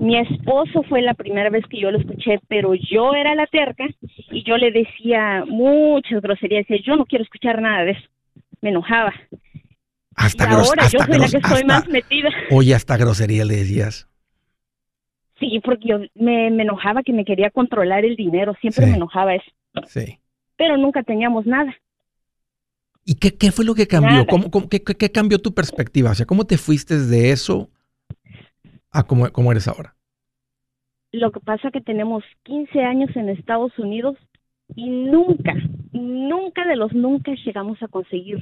Mi 0.00 0.18
esposo 0.18 0.82
fue 0.88 1.00
la 1.02 1.14
primera 1.14 1.48
vez 1.50 1.64
que 1.70 1.80
yo 1.80 1.90
lo 1.90 1.98
escuché, 1.98 2.40
pero 2.48 2.74
yo 2.74 3.14
era 3.14 3.34
la 3.34 3.46
terca 3.46 3.84
y 4.30 4.42
yo 4.44 4.56
le 4.56 4.70
decía 4.72 5.44
muchas 5.46 6.20
groserías. 6.20 6.66
Decía, 6.66 6.82
yo 6.84 6.96
no 6.96 7.06
quiero 7.06 7.24
escuchar 7.24 7.60
nada 7.62 7.84
de 7.84 7.92
eso. 7.92 8.08
Me 8.60 8.70
enojaba. 8.70 9.12
Hasta 10.14 10.44
y 10.44 10.52
ahora 10.52 10.88
yo 10.88 10.98
soy 10.98 11.18
la 11.18 11.28
que 11.28 11.36
estoy 11.38 11.64
más 11.64 11.88
metida. 11.88 12.28
Oye, 12.50 12.74
hasta 12.74 12.96
grosería 12.96 13.44
le 13.44 13.56
decías. 13.56 14.08
Sí, 15.40 15.60
porque 15.64 15.88
yo 15.88 15.98
me, 16.14 16.50
me 16.50 16.62
enojaba 16.64 17.02
que 17.02 17.12
me 17.12 17.24
quería 17.24 17.50
controlar 17.50 18.04
el 18.04 18.16
dinero. 18.16 18.54
Siempre 18.60 18.84
Sí. 18.84 18.90
me 18.90 18.96
enojaba 18.96 19.34
eso. 19.34 19.50
Sí. 19.86 20.18
Pero 20.56 20.76
nunca 20.76 21.02
teníamos 21.02 21.46
nada. 21.46 21.74
¿Y 23.04 23.14
qué, 23.16 23.34
qué 23.36 23.50
fue 23.50 23.64
lo 23.64 23.74
que 23.74 23.88
cambió? 23.88 24.26
¿Cómo, 24.26 24.50
cómo- 24.50 24.68
qué 24.68 25.10
cambió 25.10 25.38
tu 25.40 25.54
perspectiva? 25.54 26.10
O 26.10 26.14
sea, 26.14 26.26
¿cómo 26.26 26.44
te 26.44 26.58
fuiste 26.58 26.98
de 26.98 27.30
eso 27.32 27.70
a 28.92 29.02
cómo, 29.04 29.30
cómo 29.32 29.50
eres 29.52 29.68
ahora? 29.68 29.94
Lo 31.12 31.30
que 31.30 31.40
pasa 31.40 31.70
que 31.70 31.80
tenemos 31.80 32.24
15 32.44 32.80
años 32.80 33.10
en 33.16 33.28
Estados 33.28 33.78
Unidos 33.78 34.16
y 34.74 34.88
nunca, 34.88 35.52
nunca 35.92 36.66
de 36.66 36.76
los 36.76 36.92
nunca 36.94 37.32
llegamos 37.44 37.82
a 37.82 37.88
conseguir. 37.88 38.38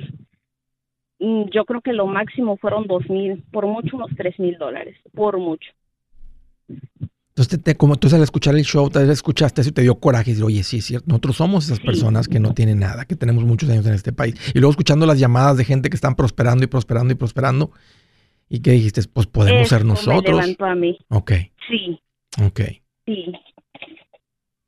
mm, 1.19 1.45
Yo 1.53 1.65
creo 1.65 1.81
que 1.81 1.93
lo 1.93 2.07
máximo 2.07 2.57
fueron 2.59 2.87
dos 2.87 3.09
mil, 3.11 3.43
por 3.51 3.67
mucho 3.67 3.97
unos 3.97 4.11
tres 4.17 4.39
mil 4.39 4.57
dólares, 4.59 4.97
por 5.15 5.39
mucho. 5.39 5.71
Entonces, 6.69 7.49
te, 7.49 7.59
te- 7.59 7.77
como 7.77 7.97
tú 7.97 8.09
al 8.15 8.23
escuchar 8.23 8.55
el 8.55 8.65
show, 8.65 8.89
tal 8.91 9.05
vez 9.05 9.13
escuchaste 9.15 9.63
eso 9.63 9.71
y 9.71 9.73
te 9.73 9.83
dio 9.83 9.95
coraje 9.97 10.31
y 10.31 10.35
dices, 10.35 10.45
oye, 10.45 10.63
sí, 10.63 10.79
es 10.79 10.85
cierto, 10.85 11.07
nosotros 11.09 11.37
somos 11.37 11.65
esas 11.65 11.79
Sí. 11.79 11.85
personas 11.87 12.29
que 12.29 12.39
no 12.39 12.53
tienen 12.55 12.79
nada, 12.81 13.05
que 13.07 13.17
tenemos 13.17 13.45
muchos 13.45 13.71
años 13.71 13.87
en 13.87 13.95
este 13.95 14.13
país. 14.13 14.35
Y 14.55 14.59
luego 14.59 14.71
escuchando 14.73 15.07
las 15.07 15.19
llamadas 15.19 15.57
de 15.57 15.65
gente 15.65 15.89
que 15.91 15.97
están 15.97 16.15
prosperando 16.17 16.65
y 16.65 16.67
prosperando 16.67 17.13
y 17.13 17.17
prosperando, 17.17 17.71
y 18.51 18.61
que 18.61 18.73
dijiste, 18.73 19.01
pues 19.13 19.27
podemos 19.27 19.69
ser 19.69 19.79
Eso 19.79 19.87
Me 19.87 19.91
nosotros. 19.93 20.37
levantó 20.37 20.65
a 20.67 20.75
mí. 20.75 20.99
Ok, 21.09 21.33
Sí, 21.69 21.99
ok. 22.45 22.61
sí, 23.07 23.33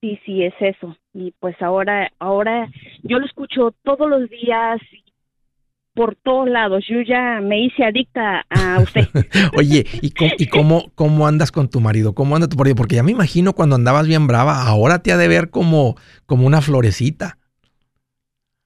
sí, 0.00 0.18
sí, 0.24 0.44
es 0.44 0.54
eso. 0.60 0.96
Y 1.12 1.32
pues 1.40 1.60
ahora, 1.60 2.10
ahora 2.18 2.70
yo 3.02 3.18
lo 3.18 3.26
escucho 3.26 3.74
todos 3.82 4.08
los 4.08 4.30
días, 4.30 4.80
por 5.94 6.14
todos 6.16 6.48
lados. 6.48 6.84
Yo 6.88 7.02
ya 7.02 7.40
me 7.42 7.64
hice 7.64 7.84
adicta 7.84 8.46
a 8.48 8.80
usted. 8.80 9.02
Oye, 9.56 9.84
¿y, 10.00 10.10
cómo, 10.12 10.30
y 10.38 10.46
cómo, 10.46 10.90
cómo 10.94 11.26
andas 11.26 11.52
con 11.52 11.68
tu 11.68 11.80
marido? 11.80 12.14
¿Cómo 12.14 12.34
anda 12.34 12.48
tu 12.48 12.56
marido? 12.56 12.76
Porque 12.76 12.94
ya 12.96 13.02
me 13.02 13.12
imagino 13.12 13.52
cuando 13.52 13.76
andabas 13.76 14.06
bien 14.06 14.26
brava, 14.26 14.62
ahora 14.66 15.02
te 15.02 15.12
ha 15.12 15.18
de 15.18 15.28
ver 15.28 15.50
como, 15.50 15.96
como 16.24 16.46
una 16.46 16.62
florecita. 16.62 17.36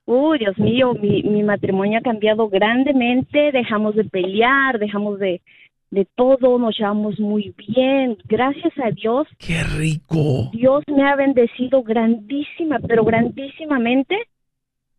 Uy, 0.07 0.39
Dios 0.39 0.57
mío, 0.57 0.95
mi, 0.95 1.23
mi 1.25 1.43
matrimonio 1.43 1.99
ha 1.99 2.03
cambiado 2.03 2.49
grandemente, 2.49 3.51
dejamos 3.53 3.97
de 3.97 4.05
pelear, 4.05 4.79
dejamos 4.79 5.19
de, 5.19 5.43
de 5.91 6.07
todo, 6.15 6.59
nos 6.59 6.79
llevamos 6.79 7.19
muy 7.19 7.53
bien. 7.57 8.17
Gracias 8.25 8.73
a 8.79 8.91
Dios, 8.91 9.27
¡Qué 9.39 9.63
rico! 9.65 10.51
Dios 10.53 10.85
me 10.87 11.09
ha 11.09 11.17
bendecido 11.17 11.83
grandísima, 11.83 12.79
pero 12.87 13.05
grandísimamente, 13.05 14.17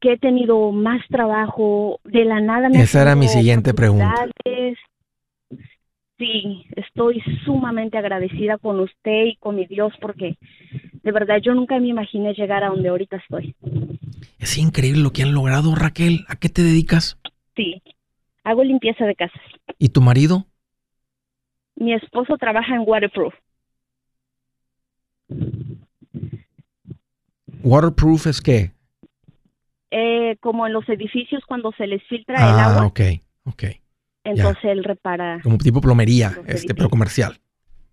que 0.02 0.14
he 0.14 0.18
tenido 0.18 0.72
más 0.72 1.02
trabajo, 1.08 2.00
de 2.04 2.26
la 2.26 2.42
nada 2.42 2.70
me 2.70 2.82
Esa 2.82 3.02
era 3.02 3.16
mi 3.16 3.28
siguiente 3.28 3.74
pregunta. 3.74 4.28
Sí, 6.18 6.66
estoy 6.76 7.22
sumamente 7.46 7.98
agradecida 7.98 8.58
con 8.58 8.80
usted 8.80 9.26
y 9.26 9.36
con 9.36 9.56
mi 9.56 9.68
Dios 9.68 9.94
porque 10.02 10.38
de 11.04 11.12
verdad 11.12 11.40
yo 11.44 11.54
nunca 11.54 11.80
me 11.80 11.90
imaginé 11.90 12.34
llegar 12.34 12.64
a 12.64 12.70
donde 12.70 12.90
ahorita 12.90 13.18
estoy. 13.18 13.56
Es 14.40 14.58
increíble 14.58 15.04
lo 15.04 15.12
que 15.12 15.24
han 15.24 15.34
logrado, 15.34 15.76
Raquel. 15.76 16.26
¿A 16.28 16.36
qué 16.38 16.50
te 16.50 16.64
dedicas? 16.64 17.20
Sí, 17.56 17.82
hago 18.44 18.64
limpieza 18.64 19.06
de 19.06 19.16
casas. 19.16 19.42
¿Y 19.78 19.90
tu 19.90 20.02
marido? 20.02 20.46
Mi 21.76 21.94
esposo 21.94 22.38
trabaja 22.38 22.74
en 22.76 22.84
Waterproof. 22.86 23.34
Waterproof 27.64 28.28
es 28.28 28.42
qué? 28.42 28.72
Eh, 29.92 30.36
como 30.42 30.66
en 30.66 30.74
los 30.74 30.88
edificios 30.90 31.44
cuando 31.46 31.72
se 31.74 31.88
les 31.88 32.04
filtra 32.08 32.38
el 32.38 32.44
Ah, 32.44 32.72
agua, 32.72 32.88
ok, 32.88 33.00
ok. 33.46 33.64
Entonces 34.32 34.66
él 34.66 34.84
repara. 34.84 35.40
Como 35.44 35.58
tipo 35.58 35.82
plomería, 35.82 36.38
este, 36.48 36.74
pero 36.74 36.90
comercial. 36.90 37.40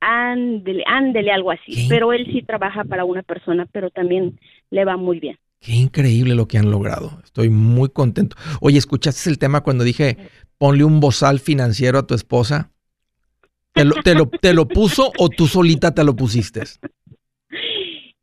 Ándele, 0.01 0.85
ándele, 0.87 1.31
algo 1.31 1.51
así. 1.51 1.73
¿Qué? 1.75 1.87
Pero 1.89 2.13
él 2.13 2.27
sí 2.33 2.43
trabaja 2.43 2.85
para 2.85 3.05
una 3.05 3.23
persona, 3.23 3.67
pero 3.73 3.91
también 3.91 4.39
le 4.71 4.85
va 4.85 4.97
muy 4.97 5.21
bien. 5.21 5.39
Qué 5.61 5.73
increíble 5.73 6.35
lo 6.35 6.47
que 6.47 6.59
han 6.59 6.71
logrado. 6.71 7.21
Estoy 7.25 7.49
muy 7.49 7.89
contento. 7.89 8.37
Oye, 8.61 8.77
¿escuchaste 8.77 9.31
el 9.31 9.39
tema 9.39 9.63
cuando 9.63 9.83
dije 9.83 10.19
ponle 10.59 10.85
un 10.85 11.01
bozal 11.01 11.41
financiero 11.41 11.99
a 11.99 12.07
tu 12.07 12.15
esposa? 12.15 12.71
¿Te 13.73 13.85
lo, 13.85 13.95
te 14.03 14.15
lo, 14.15 14.29
te 14.29 14.55
lo 14.55 14.69
puso 14.69 15.11
o 15.19 15.29
tú 15.29 15.47
solita 15.47 15.95
te 15.95 16.05
lo 16.05 16.15
pusiste? 16.15 16.63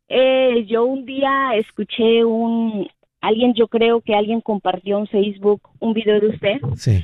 Eh, 0.07 0.65
yo 0.67 0.85
un 0.85 1.05
día 1.05 1.55
escuché 1.55 2.23
un, 2.23 2.87
alguien, 3.21 3.53
yo 3.53 3.67
creo 3.67 4.01
que 4.01 4.13
alguien 4.13 4.41
compartió 4.41 4.97
en 4.99 5.07
Facebook 5.07 5.61
un 5.79 5.93
video 5.93 6.19
de 6.19 6.27
usted 6.27 6.59
Sí. 6.75 7.03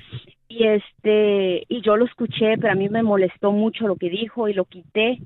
Y 0.57 0.67
este 0.67 1.65
y 1.67 1.81
yo 1.81 1.97
lo 1.97 2.05
escuché 2.05 2.57
pero 2.57 2.71
a 2.71 2.75
mí 2.75 2.89
me 2.89 3.03
molestó 3.03 3.51
mucho 3.51 3.87
lo 3.87 3.95
que 3.95 4.09
dijo 4.09 4.47
y 4.47 4.53
lo 4.53 4.65
quité 4.65 5.19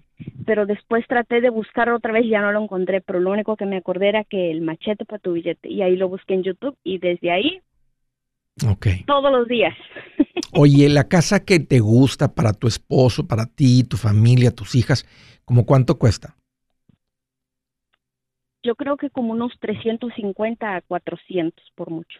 pero 0.46 0.65
después 0.65 1.06
traté 1.08 1.41
de 1.41 1.50
buscar 1.50 1.89
otra 1.89 2.12
vez 2.13 2.26
y 2.26 2.30
ya 2.30 2.41
no 2.41 2.52
lo 2.52 2.63
encontré 2.63 3.02
pero 3.02 3.20
lo 3.20 3.32
único 3.32 3.56
que 3.56 3.65
me 3.65 3.78
acordé 3.78 4.10
era 4.10 4.24
que 4.24 4.52
el 4.52 4.62
machete 4.62 5.06
para 5.06 5.20
tu 5.20 5.34
billete 5.34 5.70
y 5.70 5.82
ahí 5.82 5.96
lo 5.96 6.10
busqué 6.10 6.34
en 6.34 6.44
YouTube 6.44 6.78
y 6.84 6.98
desde 6.98 7.32
ahí 7.32 7.62
Ok. 8.70 8.88
todos 9.06 9.32
los 9.32 9.48
días 9.48 9.76
Oye, 10.54 10.89
la 10.89 11.08
casa 11.08 11.46
que 11.46 11.62
te 11.62 11.80
gusta 11.80 12.36
para 12.36 12.52
tu 12.52 12.67
esposo, 12.67 13.26
para 13.26 13.46
ti, 13.46 13.86
tu 13.86 13.96
familia, 13.96 14.52
tus 14.52 14.76
hijas, 14.76 15.06
¿cómo 15.46 15.65
cuánto 15.65 15.98
cuesta? 15.98 16.36
yo 18.63 18.76
creo 18.76 18.98
que 18.98 19.10
como 19.10 19.32
unos 19.34 19.54
350 19.60 20.76
a 20.76 20.82
400 20.82 21.72
por 21.76 21.89
mucho 21.89 22.20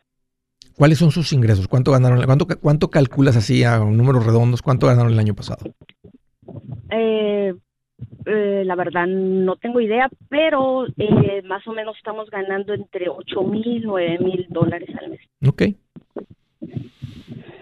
¿Cuáles 0.76 0.98
son 0.98 1.12
sus 1.12 1.34
ingresos? 1.34 1.68
¿Cuánto 1.68 1.92
ganaron? 1.92 2.24
¿Cuánto, 2.26 2.48
cuánto 2.60 2.90
calculas 2.90 3.36
así 3.36 3.64
a 3.64 3.80
números 3.80 4.26
redondos? 4.26 4.62
¿Cuánto 4.62 4.88
ganaron 4.88 5.12
el 5.12 5.20
año 5.20 5.36
pasado? 5.36 5.66
Eh, 6.90 7.54
eh, 8.26 8.64
la 8.66 8.76
verdad 8.76 9.08
no 9.08 9.56
tengo 9.56 9.82
idea, 9.82 10.10
pero 10.30 10.86
eh, 10.98 11.42
más 11.44 11.68
o 11.68 11.74
menos 11.74 11.98
estamos 11.98 12.30
ganando 12.30 12.74
entre 12.74 13.10
8 13.10 13.44
mil, 13.44 13.84
9 13.86 14.20
mil 14.20 14.48
dólares 14.50 14.90
al 15.00 15.10
mes. 15.12 15.22
Ok. 15.48 15.64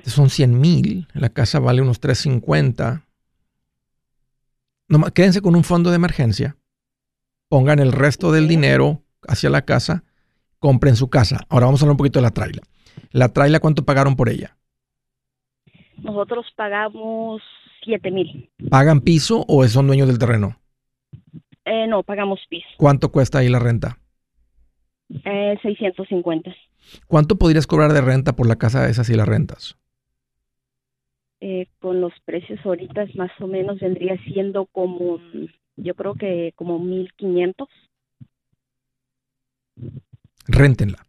Son 0.04 0.30
100 0.30 0.60
mil. 0.60 1.08
La 1.14 1.30
casa 1.30 1.60
vale 1.60 1.82
unos 1.82 2.00
350. 2.00 3.06
Nomás, 4.88 5.12
quédense 5.12 5.42
con 5.42 5.56
un 5.56 5.64
fondo 5.64 5.92
de 5.92 5.98
emergencia. 5.98 6.58
Pongan 7.48 7.80
el 7.80 7.92
resto 7.92 8.32
del 8.32 8.48
dinero 8.48 9.04
hacia 9.28 9.50
la 9.50 9.64
casa. 9.64 10.04
Compren 10.58 10.96
su 10.96 11.10
casa. 11.10 11.46
Ahora 11.50 11.68
vamos 11.68 11.82
a 11.82 11.86
hablar 11.86 11.94
un 11.94 11.98
poquito 11.98 12.20
de 12.20 12.24
la 12.24 12.32
traila. 12.32 12.62
¿La 13.12 13.30
traila 13.30 13.60
cuánto 13.60 13.84
pagaron 13.84 14.16
por 14.16 14.30
ella? 14.30 14.58
Nosotros 15.98 16.46
pagamos 16.56 17.42
7 17.84 18.12
mil. 18.12 18.50
¿Pagan 18.70 19.02
piso 19.02 19.46
o 19.48 19.66
son 19.68 19.88
dueños 19.88 20.08
del 20.08 20.20
terreno? 20.20 20.60
Eh, 21.66 21.88
no, 21.88 22.04
pagamos 22.04 22.40
piso. 22.50 22.68
¿Cuánto 22.78 23.12
cuesta 23.12 23.40
ahí 23.40 23.50
la 23.50 23.60
renta? 23.60 24.00
Eh, 25.26 25.58
650. 25.62 26.52
¿Cuánto 27.08 27.38
podrías 27.38 27.68
cobrar 27.68 27.94
de 27.94 28.02
renta 28.02 28.36
por 28.36 28.48
la 28.48 28.56
casa 28.56 28.90
esa 28.90 29.04
si 29.04 29.16
la 29.16 29.26
rentas? 29.26 29.78
Eh, 31.42 31.68
con 31.80 32.02
los 32.02 32.14
precios 32.26 32.60
ahorita 32.66 33.06
más 33.16 33.32
o 33.40 33.48
menos 33.48 33.80
vendría 33.80 34.18
siendo 34.26 34.66
como, 34.66 35.20
yo 35.78 35.96
creo 35.96 36.16
que 36.16 36.54
como 36.56 36.80
1500. 36.80 37.68
Réntenla. 40.48 41.06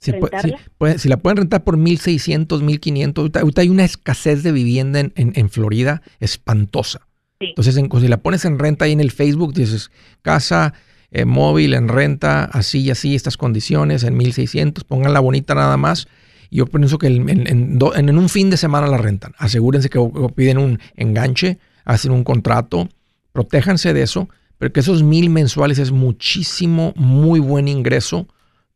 Si, 0.00 0.12
pu- 0.12 0.26
si- 0.26 0.48
¿Rentarla? 0.48 0.58
puede- 0.78 0.98
si 0.98 1.08
la 1.08 1.16
pueden 1.16 1.38
rentar 1.38 1.64
por 1.64 1.76
1600, 1.76 2.62
1500, 2.62 3.22
ahorita, 3.22 3.40
ahorita 3.40 3.62
hay 3.62 3.68
una 3.68 3.84
escasez 3.84 4.42
de 4.42 4.52
vivienda 4.52 5.00
en, 5.00 5.12
en- 5.16 5.32
en 5.34 5.50
Florida 5.50 6.02
espantosa. 6.20 7.00
Sí. 7.40 7.48
Entonces, 7.48 7.76
en- 7.76 7.90
si 8.00 8.08
la 8.08 8.18
pones 8.18 8.44
en 8.44 8.58
renta 8.58 8.84
ahí 8.84 8.92
en 8.92 9.00
el 9.00 9.10
Facebook, 9.10 9.54
dices 9.54 9.90
casa 10.22 10.74
eh, 11.10 11.24
móvil 11.24 11.72
en 11.72 11.88
renta, 11.88 12.44
así 12.44 12.80
y 12.80 12.90
así, 12.90 13.14
estas 13.14 13.38
condiciones, 13.38 14.02
en 14.04 14.14
1600, 14.16 14.84
pónganla 14.84 15.20
bonita 15.20 15.54
nada 15.54 15.76
más. 15.78 16.06
Yo 16.50 16.66
pienso 16.66 16.98
que 16.98 17.06
en, 17.06 17.28
en- 17.30 17.46
en 17.46 17.78
do- 17.78 17.94
en- 17.96 18.08
en 18.10 18.18
un 18.18 18.28
fin 18.28 18.50
de 18.50 18.56
semana 18.58 18.86
la 18.88 18.98
rentan. 18.98 19.32
Asegúrense 19.38 19.88
que 19.88 19.98
piden 20.36 20.58
un 20.58 20.78
enganche, 20.96 21.58
hacen 21.86 22.12
un 22.12 22.24
contrato, 22.24 22.88
protéjanse 23.32 23.94
de 23.94 24.02
eso, 24.02 24.28
pero 24.58 24.70
que 24.72 24.80
esos 24.80 25.02
mil 25.02 25.30
mensuales 25.30 25.78
es 25.78 25.92
muchísimo, 25.92 26.92
muy 26.96 27.40
buen 27.40 27.68
ingreso 27.68 28.28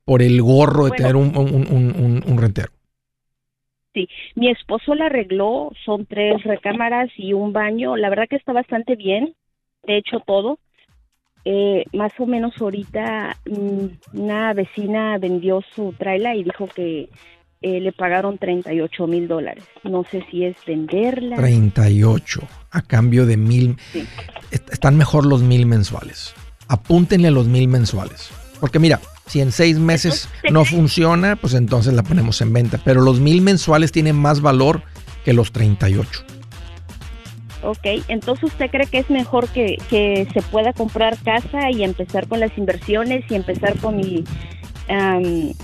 por 0.04 0.22
el 0.22 0.40
gorro 0.42 0.86
de 0.86 0.92
tener 0.92 1.16
un, 1.16 1.36
un, 1.36 2.22
un, 2.26 2.38
rentero. 2.38 2.70
Sí, 3.94 4.08
mi 4.34 4.50
esposo 4.50 4.94
la 4.94 5.06
arregló, 5.06 5.70
son 5.84 6.06
tres 6.06 6.42
recámaras 6.44 7.10
y 7.16 7.32
un 7.34 7.52
baño, 7.52 7.96
la 7.96 8.08
verdad 8.08 8.26
que 8.28 8.36
está 8.36 8.52
bastante 8.52 8.96
bien, 8.96 9.34
de 9.84 9.98
hecho 9.98 10.20
todo. 10.20 10.58
Eh, 11.44 11.84
más 11.92 12.12
o 12.18 12.26
menos 12.26 12.54
ahorita 12.60 13.36
mm, 13.46 14.18
una 14.20 14.54
vecina 14.54 15.18
vendió 15.18 15.60
su 15.74 15.92
trailer 15.98 16.36
y 16.36 16.44
dijo 16.44 16.68
que 16.68 17.08
eh, 17.62 17.80
le 17.80 17.92
pagaron 17.92 18.38
38 18.38 19.06
mil 19.06 19.28
dólares. 19.28 19.64
No 19.84 20.04
sé 20.04 20.24
si 20.30 20.44
es 20.44 20.56
venderla. 20.66 21.36
38 21.36 22.40
a 22.70 22.82
cambio 22.82 23.26
de 23.26 23.36
mil. 23.36 23.76
Están 24.50 24.96
mejor 24.96 25.26
los 25.26 25.42
mil 25.42 25.66
mensuales. 25.66 26.34
Apúntenle 26.68 27.30
los 27.30 27.46
mil 27.46 27.68
mensuales. 27.68 28.30
Porque 28.60 28.78
mira, 28.78 29.00
si 29.32 29.40
en 29.40 29.50
seis 29.50 29.78
meses 29.78 30.28
no 30.50 30.66
funciona, 30.66 31.36
pues 31.36 31.54
entonces 31.54 31.94
la 31.94 32.02
ponemos 32.02 32.42
en 32.42 32.52
venta. 32.52 32.78
Pero 32.84 33.00
los 33.00 33.18
mil 33.18 33.40
mensuales 33.40 33.90
tienen 33.90 34.14
más 34.14 34.42
valor 34.42 34.82
que 35.24 35.32
los 35.32 35.52
38. 35.52 36.22
Ok, 37.62 38.04
entonces 38.08 38.44
usted 38.44 38.70
cree 38.70 38.86
que 38.86 38.98
es 38.98 39.08
mejor 39.08 39.48
que, 39.48 39.78
que 39.88 40.28
se 40.34 40.42
pueda 40.42 40.74
comprar 40.74 41.16
casa 41.16 41.70
y 41.70 41.82
empezar 41.82 42.28
con 42.28 42.40
las 42.40 42.58
inversiones 42.58 43.24
y 43.30 43.34
empezar 43.34 43.78
con 43.78 43.96
mi 43.96 44.22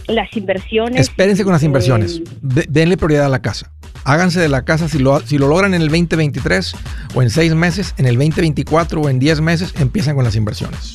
las 0.07 0.35
inversiones. 0.35 0.99
Espérense 0.99 1.45
con 1.45 1.53
las 1.53 1.63
inversiones. 1.63 2.23
denle 2.41 2.97
prioridad 2.97 3.27
a 3.27 3.29
la 3.29 3.43
casa. 3.43 3.71
Háganse 4.05 4.41
de 4.41 4.49
la 4.49 4.65
casa 4.65 4.89
si 4.89 4.99
lo, 4.99 5.21
si 5.21 5.37
lo 5.37 5.49
logran 5.49 5.75
en 5.75 5.83
el 5.83 5.89
2023 5.89 6.75
o 7.15 7.21
en 7.21 7.29
seis 7.29 7.55
meses, 7.55 7.95
en 7.99 8.07
el 8.07 8.17
2024 8.17 9.03
o 9.03 9.11
en 9.11 9.19
10 9.19 9.43
meses, 9.43 9.75
empiezan 9.77 10.15
con 10.15 10.25
las 10.25 10.37
inversiones. 10.37 10.95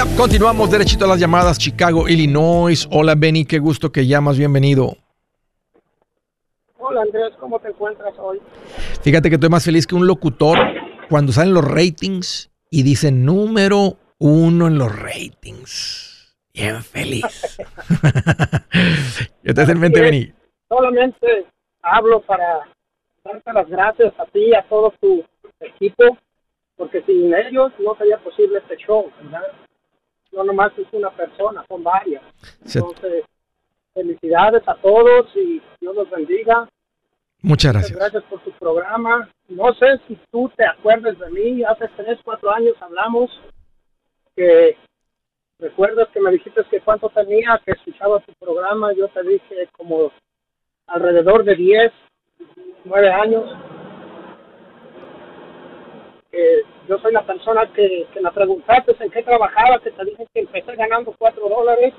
Ya, 0.00 0.16
continuamos 0.16 0.70
derechito 0.70 1.04
a 1.04 1.08
las 1.08 1.20
llamadas. 1.20 1.58
Chicago, 1.58 2.08
Illinois. 2.08 2.88
Hola, 2.90 3.14
Benny, 3.14 3.44
qué 3.44 3.58
gusto 3.58 3.92
que 3.92 4.06
llamas. 4.06 4.38
Bienvenido. 4.38 4.96
Hola, 6.78 7.02
Andrés, 7.02 7.34
¿cómo 7.38 7.58
te 7.58 7.68
encuentras 7.68 8.14
hoy? 8.18 8.40
Fíjate 9.02 9.28
que 9.28 9.34
estoy 9.34 9.50
más 9.50 9.62
feliz 9.62 9.86
que 9.86 9.94
un 9.94 10.06
locutor 10.06 10.58
cuando 11.10 11.32
salen 11.32 11.52
los 11.52 11.66
ratings 11.66 12.50
y 12.70 12.82
dice 12.82 13.12
número 13.12 13.98
uno 14.18 14.68
en 14.68 14.78
los 14.78 14.98
ratings. 14.98 16.34
Bien 16.54 16.82
feliz. 16.82 17.58
¿Qué 19.44 19.52
te 19.52 19.60
hace 19.60 19.72
en 19.72 19.80
mente, 19.80 20.00
Benny? 20.00 20.32
Solamente 20.70 21.44
hablo 21.82 22.22
para 22.22 22.60
darte 23.22 23.52
las 23.52 23.68
gracias 23.68 24.14
a 24.18 24.24
ti 24.24 24.46
y 24.46 24.54
a 24.54 24.62
todo 24.62 24.94
tu 24.98 25.22
equipo, 25.60 26.16
porque 26.76 27.02
sin 27.02 27.34
ellos 27.34 27.70
no 27.80 27.94
sería 27.96 28.16
posible 28.16 28.60
este 28.60 28.78
show, 28.78 29.04
¿verdad? 29.22 29.42
No 30.32 30.44
nomás 30.44 30.72
es 30.78 30.86
una 30.92 31.10
persona, 31.10 31.64
son 31.68 31.82
varias. 31.82 32.22
Entonces, 32.64 33.24
felicidades 33.94 34.62
a 34.66 34.74
todos 34.76 35.26
y 35.36 35.60
Dios 35.80 35.94
los 35.94 36.10
bendiga. 36.10 36.68
Muchas 37.42 37.72
gracias. 37.72 37.98
gracias 37.98 38.22
por 38.24 38.40
tu 38.40 38.52
programa. 38.52 39.28
No 39.48 39.72
sé 39.74 39.98
si 40.06 40.18
tú 40.30 40.50
te 40.56 40.66
acuerdas 40.66 41.18
de 41.18 41.30
mí, 41.30 41.62
hace 41.64 41.88
tres, 41.96 42.18
cuatro 42.22 42.50
años 42.50 42.74
hablamos 42.80 43.30
que 44.36 44.76
recuerdas 45.58 46.08
que 46.12 46.20
me 46.20 46.32
dijiste 46.32 46.62
que 46.70 46.80
cuánto 46.80 47.08
tenía, 47.10 47.60
que 47.64 47.72
escuchaba 47.72 48.20
tu 48.20 48.32
programa, 48.34 48.92
yo 48.92 49.08
te 49.08 49.22
dije 49.22 49.68
como 49.72 50.12
alrededor 50.86 51.44
de 51.44 51.54
diez, 51.54 51.92
nueve 52.84 53.10
años. 53.10 53.44
Que 56.30 56.62
yo 56.88 56.98
soy 56.98 57.12
la 57.12 57.26
persona 57.26 57.66
que, 57.72 58.06
que 58.12 58.20
me 58.20 58.30
preguntaste 58.30 58.94
en 59.00 59.10
qué 59.10 59.22
trabajaba, 59.22 59.80
que 59.80 59.90
te 59.90 60.04
dije 60.04 60.26
que 60.32 60.40
empecé 60.40 60.76
ganando 60.76 61.14
cuatro 61.18 61.48
dólares. 61.48 61.92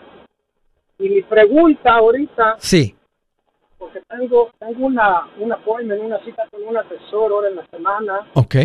Y 1.00 1.10
mi 1.10 1.22
pregunta 1.24 1.96
ahorita, 1.96 2.56
sí. 2.60 2.96
porque 3.78 4.02
tengo, 4.08 4.52
tengo 4.60 4.86
una, 4.86 5.28
una 5.39 5.56
appointment, 5.56 6.02
una 6.02 6.24
cita 6.24 6.48
con 6.52 6.63
un 6.63 6.78
asesor 6.78 7.32
ahora 7.32 7.50
en 7.50 7.56
la 7.56 7.65
semana. 7.67 8.28
Ok. 8.36 8.56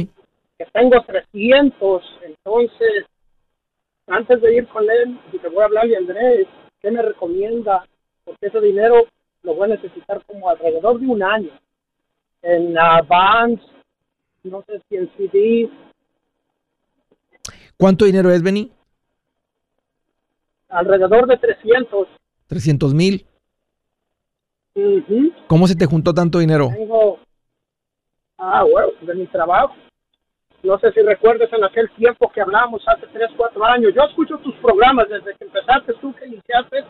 Que 0.59 0.67
tengo 0.73 1.01
300, 1.03 2.03
entonces, 2.23 3.07
antes 4.07 4.41
de 4.41 4.55
ir 4.55 4.69
con 4.69 4.89
él, 4.89 5.19
y 5.33 5.39
te 5.39 5.49
voy 5.49 5.63
a 5.63 5.65
hablar 5.67 5.89
de 5.89 5.97
Andrés, 5.97 6.47
¿qué 6.81 6.91
me 6.91 7.03
recomienda? 7.03 7.87
Porque 8.25 8.47
ese 8.47 8.61
dinero 8.61 9.07
lo 9.43 9.55
voy 9.55 9.65
a 9.65 9.75
necesitar 9.75 10.23
como 10.27 10.51
alrededor 10.51 11.01
de 11.01 11.07
un 11.07 11.23
año. 11.23 11.51
En 12.43 12.77
uh, 12.77 13.03
bonds, 13.07 13.63
no 14.47 14.63
sé 14.67 14.81
si 14.89 14.97
en 14.97 15.11
CDs, 15.17 15.71
¿Cuánto 17.77 18.07
dinero 18.07 18.31
es, 18.31 18.43
Benny? 18.43 18.73
Alrededor 20.69 21.27
de 21.27 21.37
300. 21.37 22.09
300 22.47 22.95
mil. 22.95 23.27
¿Cómo 25.47 25.67
se 25.67 25.77
te 25.77 25.87
juntó 25.87 26.13
tanto 26.13 26.39
dinero? 26.39 26.71
Tengo, 26.75 27.19
ah, 28.39 28.65
bueno, 28.71 28.89
de 29.01 29.15
mi 29.15 29.27
trabajo. 29.27 29.75
No 30.63 30.79
sé 30.79 30.93
si 30.93 31.01
recuerdas 31.01 31.51
en 31.53 31.65
aquel 31.65 31.89
tiempo 31.93 32.31
que 32.33 32.41
hablamos 32.41 32.83
hace 32.89 33.07
3, 33.13 33.31
4 33.37 33.65
años. 33.65 33.93
Yo 33.95 34.03
escucho 34.03 34.39
tus 34.39 34.55
programas 34.57 35.09
desde 35.09 35.37
que 35.37 35.45
empezaste 35.45 35.93
tú, 36.01 36.15
que 36.15 36.27
iniciaste, 36.27 36.85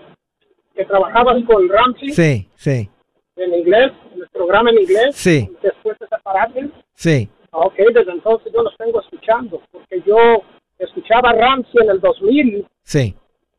que 0.74 0.84
trabajabas 0.84 1.44
con 1.44 1.68
Ramsey. 1.68 2.10
Sí, 2.10 2.48
sí. 2.54 2.88
En 3.36 3.54
inglés, 3.54 3.92
en 4.14 4.22
el 4.22 4.28
programa 4.28 4.70
en 4.70 4.80
inglés. 4.80 5.14
Sí. 5.14 5.50
Después 5.62 5.98
de 5.98 6.06
separarte. 6.08 6.70
Sí. 6.94 7.28
Ok, 7.58 7.76
desde 7.76 8.12
entonces 8.12 8.52
yo 8.52 8.62
los 8.62 8.76
tengo 8.76 9.00
escuchando, 9.00 9.62
porque 9.72 10.02
yo 10.06 10.42
escuchaba 10.78 11.32
Ramsey 11.32 11.82
en 11.82 11.90
el 11.90 12.00
2000. 12.00 12.66
Sí. 12.82 13.14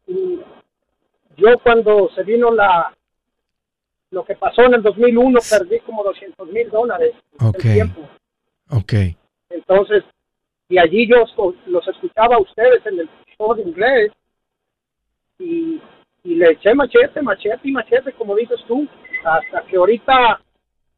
Y 0.05 0.39
yo 1.35 1.57
cuando 1.63 2.07
se 2.13 2.21
vino 2.23 2.51
la 2.51 2.93
lo 4.11 4.23
que 4.23 4.35
pasó 4.35 4.61
en 4.65 4.75
el 4.75 4.83
2001 4.83 5.39
perdí 5.49 5.79
como 5.79 6.03
200 6.03 6.47
mil 6.49 6.69
dólares. 6.69 7.15
Ok. 7.41 7.65
Ok. 8.69 8.93
Entonces, 9.49 10.03
y 10.69 10.77
allí 10.77 11.07
yo 11.09 11.25
los 11.65 11.87
escuchaba 11.87 12.35
a 12.35 12.39
ustedes 12.39 12.85
en 12.85 12.99
el 12.99 13.09
show 13.35 13.55
de 13.55 13.63
inglés 13.63 14.11
y, 15.39 15.81
y 16.23 16.35
le 16.35 16.51
eché 16.51 16.75
machete, 16.75 17.21
machete 17.23 17.67
y 17.67 17.71
machete, 17.71 18.13
como 18.13 18.35
dices 18.35 18.59
tú, 18.67 18.87
hasta 19.25 19.63
que 19.63 19.75
ahorita 19.75 20.39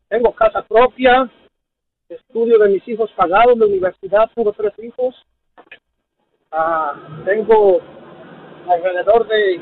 tengo 0.10 0.34
casa 0.34 0.64
propia, 0.64 1.32
estudio 2.10 2.58
de 2.58 2.70
mis 2.70 2.88
hijos 2.88 3.12
pagados, 3.16 3.58
de 3.58 3.66
universidad, 3.66 4.30
tengo 4.36 4.52
tres 4.54 4.74
hijos, 4.80 5.16
Ah, 6.52 6.96
tengo 7.26 7.80
alrededor 8.68 9.28
de 9.28 9.62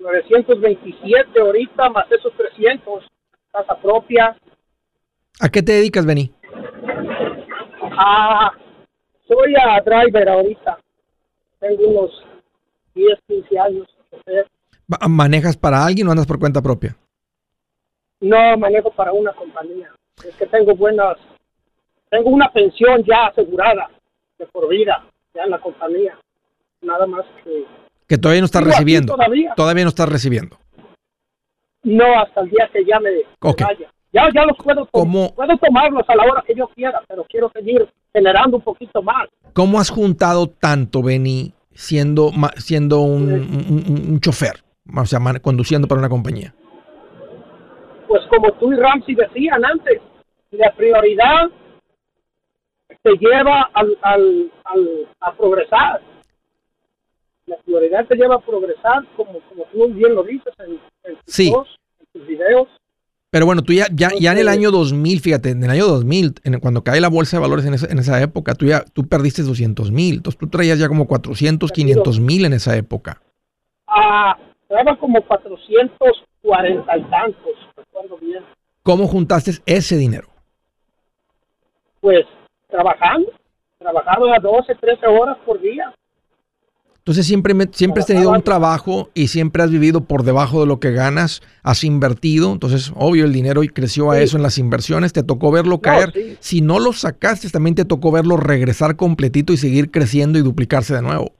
927 0.00 1.40
ahorita, 1.40 1.90
más 1.90 2.10
esos 2.10 2.32
300, 2.36 3.04
casa 3.52 3.76
propia. 3.80 4.36
¿A 5.40 5.48
qué 5.48 5.62
te 5.62 5.72
dedicas, 5.72 6.04
Benny? 6.04 6.32
Ah, 7.96 8.52
soy 9.28 9.54
a 9.54 9.80
driver 9.80 10.28
ahorita. 10.28 10.78
Tengo 11.60 11.88
unos 11.88 12.24
10, 12.94 13.18
15 13.28 13.58
años. 13.60 13.86
¿Manejas 15.08 15.56
para 15.56 15.84
alguien 15.84 16.08
o 16.08 16.10
andas 16.10 16.26
por 16.26 16.40
cuenta 16.40 16.60
propia? 16.60 16.96
No, 18.20 18.56
manejo 18.56 18.90
para 18.90 19.12
una 19.12 19.32
compañía. 19.32 19.90
Es 20.26 20.34
que 20.36 20.46
tengo 20.46 20.74
buenas, 20.74 21.16
tengo 22.12 22.28
una 22.28 22.52
pensión 22.52 23.02
ya 23.04 23.28
asegurada 23.28 23.88
de 24.38 24.44
por 24.46 24.68
vida, 24.68 25.02
ya 25.34 25.44
en 25.44 25.50
la 25.50 25.58
compañía. 25.58 26.14
Nada 26.82 27.06
más 27.06 27.24
que... 27.42 27.64
Que 28.06 28.18
todavía 28.18 28.42
no 28.42 28.44
estás 28.44 28.64
recibiendo. 28.64 29.14
Todavía. 29.14 29.54
todavía 29.56 29.84
no 29.84 29.88
estás 29.88 30.10
recibiendo. 30.10 30.58
No, 31.84 32.04
hasta 32.20 32.42
el 32.42 32.50
día 32.50 32.68
que 32.70 32.84
ya 32.84 33.00
me, 33.00 33.10
vaya. 33.40 33.90
Ya, 34.12 34.28
ya 34.34 34.44
los 34.44 34.58
puedo, 34.58 34.84
puedo 34.84 35.56
tomarlos 35.56 36.04
a 36.06 36.14
la 36.14 36.24
hora 36.24 36.44
que 36.46 36.54
yo 36.54 36.68
quiera, 36.68 37.02
pero 37.08 37.24
quiero 37.24 37.50
seguir 37.54 37.88
generando 38.12 38.58
un 38.58 38.62
poquito 38.62 39.02
más. 39.02 39.28
¿Cómo 39.54 39.80
has 39.80 39.88
juntado 39.88 40.48
tanto, 40.48 41.02
Benny, 41.02 41.54
siendo, 41.72 42.30
siendo 42.58 43.00
un, 43.00 43.32
un, 43.32 44.20
chofer? 44.20 44.62
O 44.94 45.06
sea, 45.06 45.18
conduciendo 45.40 45.88
para 45.88 46.00
una 46.00 46.10
compañía. 46.10 46.54
Pues 48.06 48.20
como 48.28 48.52
tú 48.52 48.70
y 48.70 48.76
Ramsey 48.76 49.14
decían 49.14 49.64
antes, 49.64 50.02
la 50.50 50.70
prioridad 50.72 51.48
te 53.02 53.10
lleva 53.18 53.70
al, 53.74 53.98
al, 54.02 54.50
a 55.20 55.32
progresar. 55.34 56.00
La 57.46 57.56
prioridad 57.58 58.06
te 58.06 58.16
lleva 58.16 58.36
a 58.36 58.40
progresar, 58.40 59.04
como, 59.16 59.40
como 59.40 59.64
tú 59.72 59.92
bien 59.92 60.14
lo 60.14 60.22
dices 60.22 60.54
en, 60.58 60.78
tus, 60.78 61.18
sí. 61.26 61.48
en 61.48 62.06
tus 62.12 62.26
videos. 62.26 62.68
Pero 63.30 63.46
bueno, 63.46 63.62
tú 63.62 63.72
ya, 63.72 63.86
ya, 63.92 64.10
ya 64.18 64.32
en 64.32 64.38
el 64.38 64.48
año 64.48 64.70
2000, 64.70 65.20
fíjate, 65.20 65.50
en 65.50 65.64
el 65.64 65.70
año 65.70 65.86
2000, 65.86 66.34
en, 66.44 66.60
cuando 66.60 66.84
cae 66.84 67.00
la 67.00 67.08
bolsa 67.08 67.38
de 67.38 67.40
valores 67.40 67.64
en 67.64 67.74
esa, 67.74 67.90
en 67.90 67.98
esa 67.98 68.20
época, 68.22 68.54
tú 68.54 68.66
ya 68.66 68.84
tú 68.84 69.08
perdiste 69.08 69.42
200 69.42 69.90
mil. 69.90 70.16
Entonces 70.16 70.38
tú 70.38 70.48
traías 70.48 70.78
ya 70.78 70.86
como 70.86 71.08
400, 71.08 71.72
500 71.72 72.20
mil 72.20 72.44
en 72.44 72.52
esa 72.52 72.76
época. 72.76 73.22
Ah, 73.86 74.36
traía 74.68 74.96
como 74.96 75.20
440 75.22 76.96
y 76.96 77.02
tantos, 77.04 77.52
recuerdo 77.76 78.18
bien. 78.18 78.44
¿Cómo 78.82 79.06
juntaste 79.06 79.52
ese 79.66 79.96
dinero? 79.96 80.28
Pues 82.00 82.26
trabajando, 82.72 83.30
trabajando 83.78 84.32
a 84.34 84.38
12, 84.40 84.74
13 84.74 85.06
horas 85.06 85.36
por 85.46 85.60
día. 85.60 85.94
Entonces 86.98 87.26
siempre, 87.26 87.52
siempre 87.72 88.00
has 88.00 88.06
tenido 88.06 88.30
un 88.30 88.42
trabajo 88.42 89.10
y 89.12 89.26
siempre 89.26 89.62
has 89.64 89.70
vivido 89.72 90.04
por 90.04 90.22
debajo 90.22 90.60
de 90.60 90.68
lo 90.68 90.78
que 90.78 90.92
ganas, 90.92 91.42
has 91.64 91.82
invertido, 91.82 92.52
entonces 92.52 92.92
obvio 92.94 93.24
el 93.24 93.32
dinero 93.32 93.62
creció 93.74 94.12
a 94.12 94.20
eso 94.20 94.36
en 94.36 94.44
las 94.44 94.56
inversiones, 94.56 95.12
te 95.12 95.24
tocó 95.24 95.50
verlo 95.50 95.80
caer. 95.80 96.12
Si 96.38 96.60
no 96.60 96.78
lo 96.78 96.92
sacaste, 96.92 97.50
también 97.50 97.74
te 97.74 97.84
tocó 97.84 98.12
verlo 98.12 98.36
regresar 98.36 98.94
completito 98.94 99.52
y 99.52 99.56
seguir 99.56 99.90
creciendo 99.90 100.38
y 100.38 100.42
duplicarse 100.42 100.94
de 100.94 101.02
nuevo. 101.02 101.32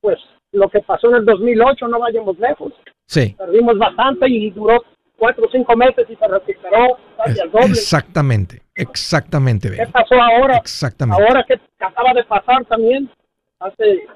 Pues 0.00 0.18
lo 0.50 0.68
que 0.68 0.80
pasó 0.80 1.08
en 1.10 1.16
el 1.16 1.24
2008, 1.24 1.86
no 1.86 2.00
vayamos 2.00 2.36
lejos. 2.40 2.72
Sí. 3.06 3.36
Perdimos 3.38 3.78
bastante 3.78 4.28
y 4.28 4.50
duró 4.50 4.82
cuatro 5.16 5.44
o 5.46 5.50
cinco 5.52 5.76
meses 5.76 6.04
y 6.08 6.16
se 6.16 6.26
recuperó 6.26 6.96
casi 7.16 7.38
al 7.38 7.50
doble. 7.52 7.66
Exactamente, 7.66 8.62
exactamente. 8.80 9.70
¿Qué 9.70 9.86
pasó 9.86 10.14
ahora? 10.20 10.56
Exactamente. 10.56 11.22
Ahora 11.22 11.44
que 11.44 11.60
acaba 11.78 12.12
de 12.14 12.24
pasar 12.24 12.64
también 12.64 13.10
hace 13.58 14.06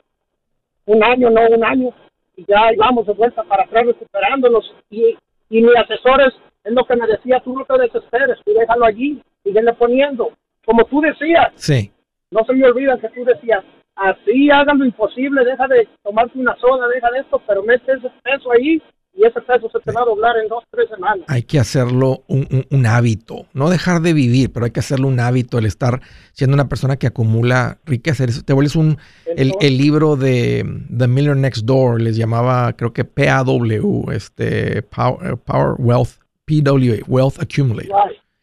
un 0.87 1.03
año, 1.03 1.31
no 1.31 1.41
un 1.49 1.65
año, 1.65 1.91
y 2.37 2.45
ya 2.47 2.73
íbamos 2.73 3.07
de 3.07 3.13
vuelta 3.13 3.43
para 3.45 3.65
atrás 3.65 3.87
recuperándonos. 3.87 4.75
Y, 4.91 5.17
y 5.51 5.63
mi 5.63 5.71
asesor 5.77 6.23
es, 6.23 6.35
lo 6.65 6.85
que 6.85 6.97
me 6.97 7.07
decía, 7.07 7.41
tú 7.41 7.55
no 7.55 7.65
te 7.65 7.79
desesperes, 7.79 8.39
tú 8.45 8.53
déjalo 8.53 8.87
allí, 8.87 9.23
síguele 9.43 9.73
poniendo. 9.75 10.31
Como 10.65 10.85
tú 10.87 11.01
decías, 11.01 11.53
sí. 11.57 11.93
no 12.31 12.43
se 12.45 12.55
me 12.55 12.67
olvida 12.67 12.99
que 12.99 13.11
tú 13.11 13.25
decías, 13.25 13.63
así 13.97 14.51
hagan 14.51 14.79
lo 14.79 14.87
imposible, 14.87 15.45
deja 15.45 15.69
de 15.69 15.87
tomarte 16.03 16.39
una 16.39 16.57
soda, 16.57 16.89
deja 16.89 17.11
de 17.11 17.21
esto, 17.21 17.41
pero 17.47 17.63
mete 17.63 17.93
ese 17.93 18.11
peso 18.23 18.51
ahí 18.53 18.83
y 19.17 19.25
ese 19.25 19.41
peso 19.43 19.71
se 19.71 19.79
te 19.79 19.93
va 19.93 20.03
a 20.03 20.05
doblar 20.05 20.37
en 20.39 20.49
dos, 20.49 20.65
tres 20.71 20.89
semanas. 20.89 21.25
Hay 21.29 21.45
que 21.45 21.61
hacerlo 21.61 22.25
un, 22.27 22.87
hábito, 22.87 23.47
no 23.53 23.71
dejar 23.71 24.01
de 24.01 24.13
vivir, 24.13 24.53
pero 24.53 24.67
hay 24.67 24.73
que 24.73 24.81
hacerlo 24.81 25.07
un 25.07 25.21
hábito, 25.21 25.59
el 25.59 25.67
estar 25.67 26.01
siendo 26.33 26.55
una 26.55 26.69
persona 26.69 26.97
que 26.97 27.07
acumula 27.07 27.79
riqueza. 27.85 28.25
Te 28.45 28.53
vuelves 28.53 28.75
un, 28.75 28.99
el, 29.27 29.79
libro 29.79 30.17
de 30.17 30.65
The 30.97 31.07
Millionaire 31.07 31.41
Next 31.41 31.65
Door, 31.65 32.01
les 32.01 32.17
llamaba, 32.17 32.73
creo 32.73 32.93
que 32.93 33.05
PAW, 33.05 34.11
este, 34.11 34.83
Power, 34.83 35.37
Power 35.37 35.77
Wealth, 35.79 36.19
PWA, 36.45 36.99
Wealth 37.07 37.41
Accumulate. 37.41 37.91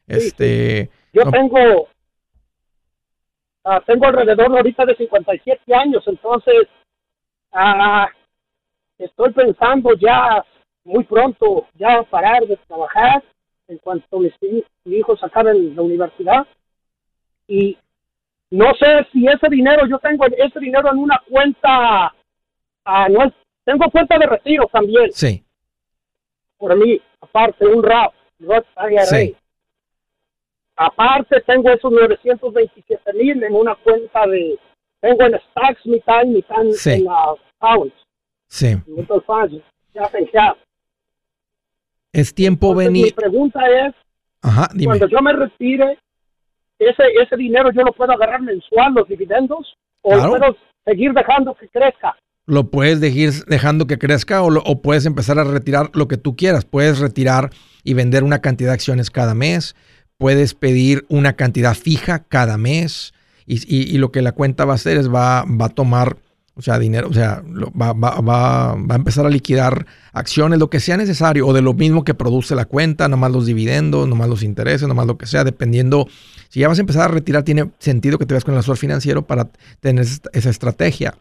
Este, 0.08 0.90
Yo 1.12 1.24
tengo, 1.32 1.88
ah, 3.66 3.82
tengo 3.86 4.06
alrededor 4.06 4.56
ahorita 4.56 4.86
de 4.86 4.96
57 4.96 5.74
años, 5.74 6.04
entonces 6.08 6.68
ah, 7.52 8.08
estoy 8.98 9.34
pensando 9.34 9.94
ya 9.96 10.46
muy 10.84 11.04
pronto 11.04 11.67
ya 11.76 12.04
parar 12.04 12.46
de 12.46 12.58
trabajar 12.67 13.24
en 13.67 13.78
cuanto 13.78 14.20
mis, 14.20 14.34
hijos 14.86 15.24
acaben 15.24 15.76
la 15.76 15.82
universidad. 15.82 16.48
Y 17.48 17.78
no 18.50 18.74
sé 18.76 19.08
si 19.12 19.26
ese 19.28 19.48
dinero, 19.50 19.88
yo 19.88 19.98
tengo 20.00 20.26
ese 20.26 20.60
dinero 20.60 20.91
en 20.91 20.98
una 20.98 21.22
cuenta 21.30 22.13
anual. 22.84 23.34
Tengo 23.63 23.89
cuenta 23.91 24.17
de 24.17 24.26
retiro 24.26 24.67
también. 24.72 25.12
Sí. 25.12 25.44
Por 26.58 26.76
mí, 26.76 27.02
aparte, 27.22 27.65
un 27.65 27.84
RAP, 27.84 28.13
Sí. 29.06 29.36
Aparte, 30.76 31.41
tengo 31.41 31.70
esos 31.70 31.91
927 31.91 33.13
mil 33.13 33.44
en 33.44 33.54
una 33.54 33.76
cuenta 33.76 34.26
de. 34.26 34.58
Tengo 35.00 35.24
en 35.24 35.39
stocks 35.39 35.86
mitad 35.86 36.26
mitad 36.26 36.62
en 36.62 37.06
la 37.06 37.36
pounds. 37.60 37.94
Sí. 38.48 38.76
Entonces, 38.98 39.62
ya 39.94 40.08
pensaba. 40.10 40.58
Es 42.13 42.34
tiempo 42.34 42.76
venir. 42.76 43.06
Mi 43.06 43.12
pregunta 43.12 43.62
es, 43.88 43.95
cuando 44.86 45.08
yo 45.08 45.21
me 45.21 45.34
retire, 45.34 45.97
ese, 46.80 47.04
ese 47.21 47.38
dinero 47.38 47.71
yo 47.71 47.84
lo 47.84 47.93
puedo 47.93 48.12
agarrar 48.12 48.41
mensual, 48.41 48.93
los 48.93 49.08
dividendos, 49.08 49.76
o 50.02 50.10
puedo 50.12 50.56
seguir 50.86 51.13
dejando 51.13 51.54
que 51.56 51.67
crezca. 51.69 52.15
Lo 52.47 52.69
puedes 52.69 53.00
seguir 53.00 53.32
dejando 53.47 53.86
que 53.86 54.00
crezca 54.00 54.41
o, 54.41 54.47
o 54.47 54.82
puedes 54.82 55.06
empezar 55.06 55.38
a 55.39 55.43
retirar 55.43 55.91
lo 55.93 56.08
que 56.08 56.17
tú 56.17 56.36
quieras. 56.36 56.65
Puedes 56.65 57.00
retirar 57.00 57.52
y 57.84 57.93
vender 57.93 58.24
una 58.24 58.41
cantidad 58.41 58.71
de 58.71 58.76
acciones 58.76 59.12
cada 59.12 59.36
mes. 59.36 59.76
Puedes 60.17 60.54
pedir 60.54 61.06
una 61.08 61.34
cantidad 61.34 61.76
fija 61.76 62.24
cada 62.24 62.58
mes. 62.58 63.13
Y, 63.45 63.58
y, 63.67 63.95
y 63.95 63.97
lo 64.00 64.12
que 64.12 64.21
la 64.21 64.32
cuenta 64.34 64.65
va 64.65 64.74
a 64.74 64.76
hacer 64.76 64.97
es 64.97 65.13
va, 65.13 65.43
va 65.43 65.65
a 65.65 65.69
tomar 65.69 66.17
o 66.54 66.62
sea, 66.62 66.78
dinero, 66.78 67.08
o 67.10 67.14
sea, 67.14 67.42
va, 67.46 67.94
va, 67.94 68.20
va, 68.20 68.76
va, 68.76 68.94
a 68.94 68.96
empezar 68.96 69.26
a 69.26 69.30
liquidar 69.30 69.86
acciones, 70.12 70.60
lo 70.60 70.70
que 70.70 70.80
sea 70.80 70.98
necesario, 70.98 71.48
o 71.48 71.54
de 71.54 71.62
lo 71.62 71.74
mismo 71.74 72.04
que 72.04 72.14
produce 72.14 72.56
la 72.56 72.66
cuenta, 72.66 73.08
nomás 73.08 73.32
los 73.32 73.46
dividendos, 73.46 74.08
nomás 74.08 74.30
los 74.30 74.44
intereses, 74.44 74.88
nomás 74.88 75.08
lo 75.08 75.18
que 75.18 75.28
sea, 75.28 75.44
dependiendo. 75.44 76.08
Si 76.50 76.60
ya 76.60 76.68
vas 76.68 76.78
a 76.78 76.82
empezar 76.82 77.04
a 77.04 77.14
retirar, 77.14 77.44
tiene 77.44 77.72
sentido 77.80 78.18
que 78.18 78.26
te 78.26 78.34
veas 78.34 78.44
con 78.44 78.54
el 78.54 78.60
asesor 78.60 78.78
financiero 78.78 79.26
para 79.26 79.50
tener 79.80 80.06
esa 80.34 80.50
estrategia. 80.50 81.18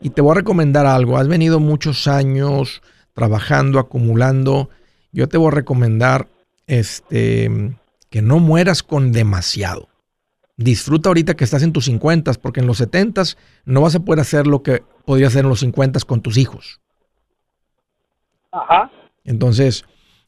Y 0.00 0.10
te 0.10 0.22
voy 0.22 0.32
a 0.32 0.36
recomendar 0.36 0.86
algo. 0.86 1.18
Has 1.18 1.28
venido 1.28 1.60
muchos 1.60 2.08
años 2.08 2.82
trabajando, 3.14 3.78
acumulando. 3.78 4.70
Yo 5.12 5.28
te 5.28 5.36
voy 5.36 5.48
a 5.48 5.54
recomendar 5.54 6.28
este, 6.66 7.76
que 8.08 8.22
no 8.22 8.38
mueras 8.38 8.82
con 8.82 9.12
demasiado 9.12 9.91
disfruta 10.62 11.08
ahorita 11.08 11.34
que 11.34 11.44
estás 11.44 11.62
en 11.62 11.72
tus 11.72 11.86
50 11.86 12.32
porque 12.34 12.60
en 12.60 12.66
los 12.66 12.78
70 12.78 13.22
no 13.64 13.80
vas 13.80 13.94
a 13.94 14.00
poder 14.00 14.20
hacer 14.20 14.46
lo 14.46 14.62
que 14.62 14.82
podías 15.04 15.28
hacer 15.28 15.44
en 15.44 15.50
los 15.50 15.60
50 15.60 16.00
con 16.00 16.20
tus 16.20 16.36
hijos. 16.36 16.80
Ajá. 18.50 18.90
Entonces, 19.24 19.84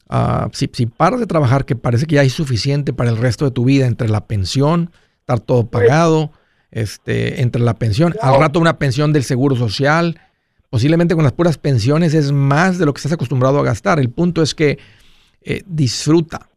uh, 0.09 0.49
si, 0.51 0.69
si, 0.73 0.85
paras 0.85 1.19
de 1.19 1.27
trabajar, 1.27 1.65
que 1.65 1.75
parece 1.75 2.05
que 2.05 2.15
ya 2.15 2.21
hay 2.21 2.29
suficiente 2.29 2.93
para 2.93 3.09
el 3.09 3.17
resto 3.17 3.45
de 3.45 3.51
tu 3.51 3.65
vida, 3.65 3.85
entre 3.85 4.09
la 4.09 4.25
pensión, 4.25 4.91
estar 5.19 5.39
todo 5.39 5.67
pagado, 5.67 6.31
este, 6.71 7.41
entre 7.41 7.61
la 7.61 7.75
pensión, 7.75 8.13
al 8.21 8.39
rato 8.39 8.59
una 8.59 8.77
pensión 8.77 9.13
del 9.13 9.23
seguro 9.23 9.55
social, 9.55 10.19
posiblemente 10.69 11.15
con 11.15 11.23
las 11.23 11.33
puras 11.33 11.57
pensiones 11.57 12.13
es 12.13 12.31
más 12.31 12.77
de 12.77 12.85
lo 12.85 12.93
que 12.93 12.99
estás 12.99 13.13
acostumbrado 13.13 13.59
a 13.59 13.63
gastar. 13.63 13.99
El 13.99 14.09
punto 14.09 14.41
es 14.41 14.53
que 14.53 14.77
eh, 15.41 15.63
disfruta, 15.65 16.49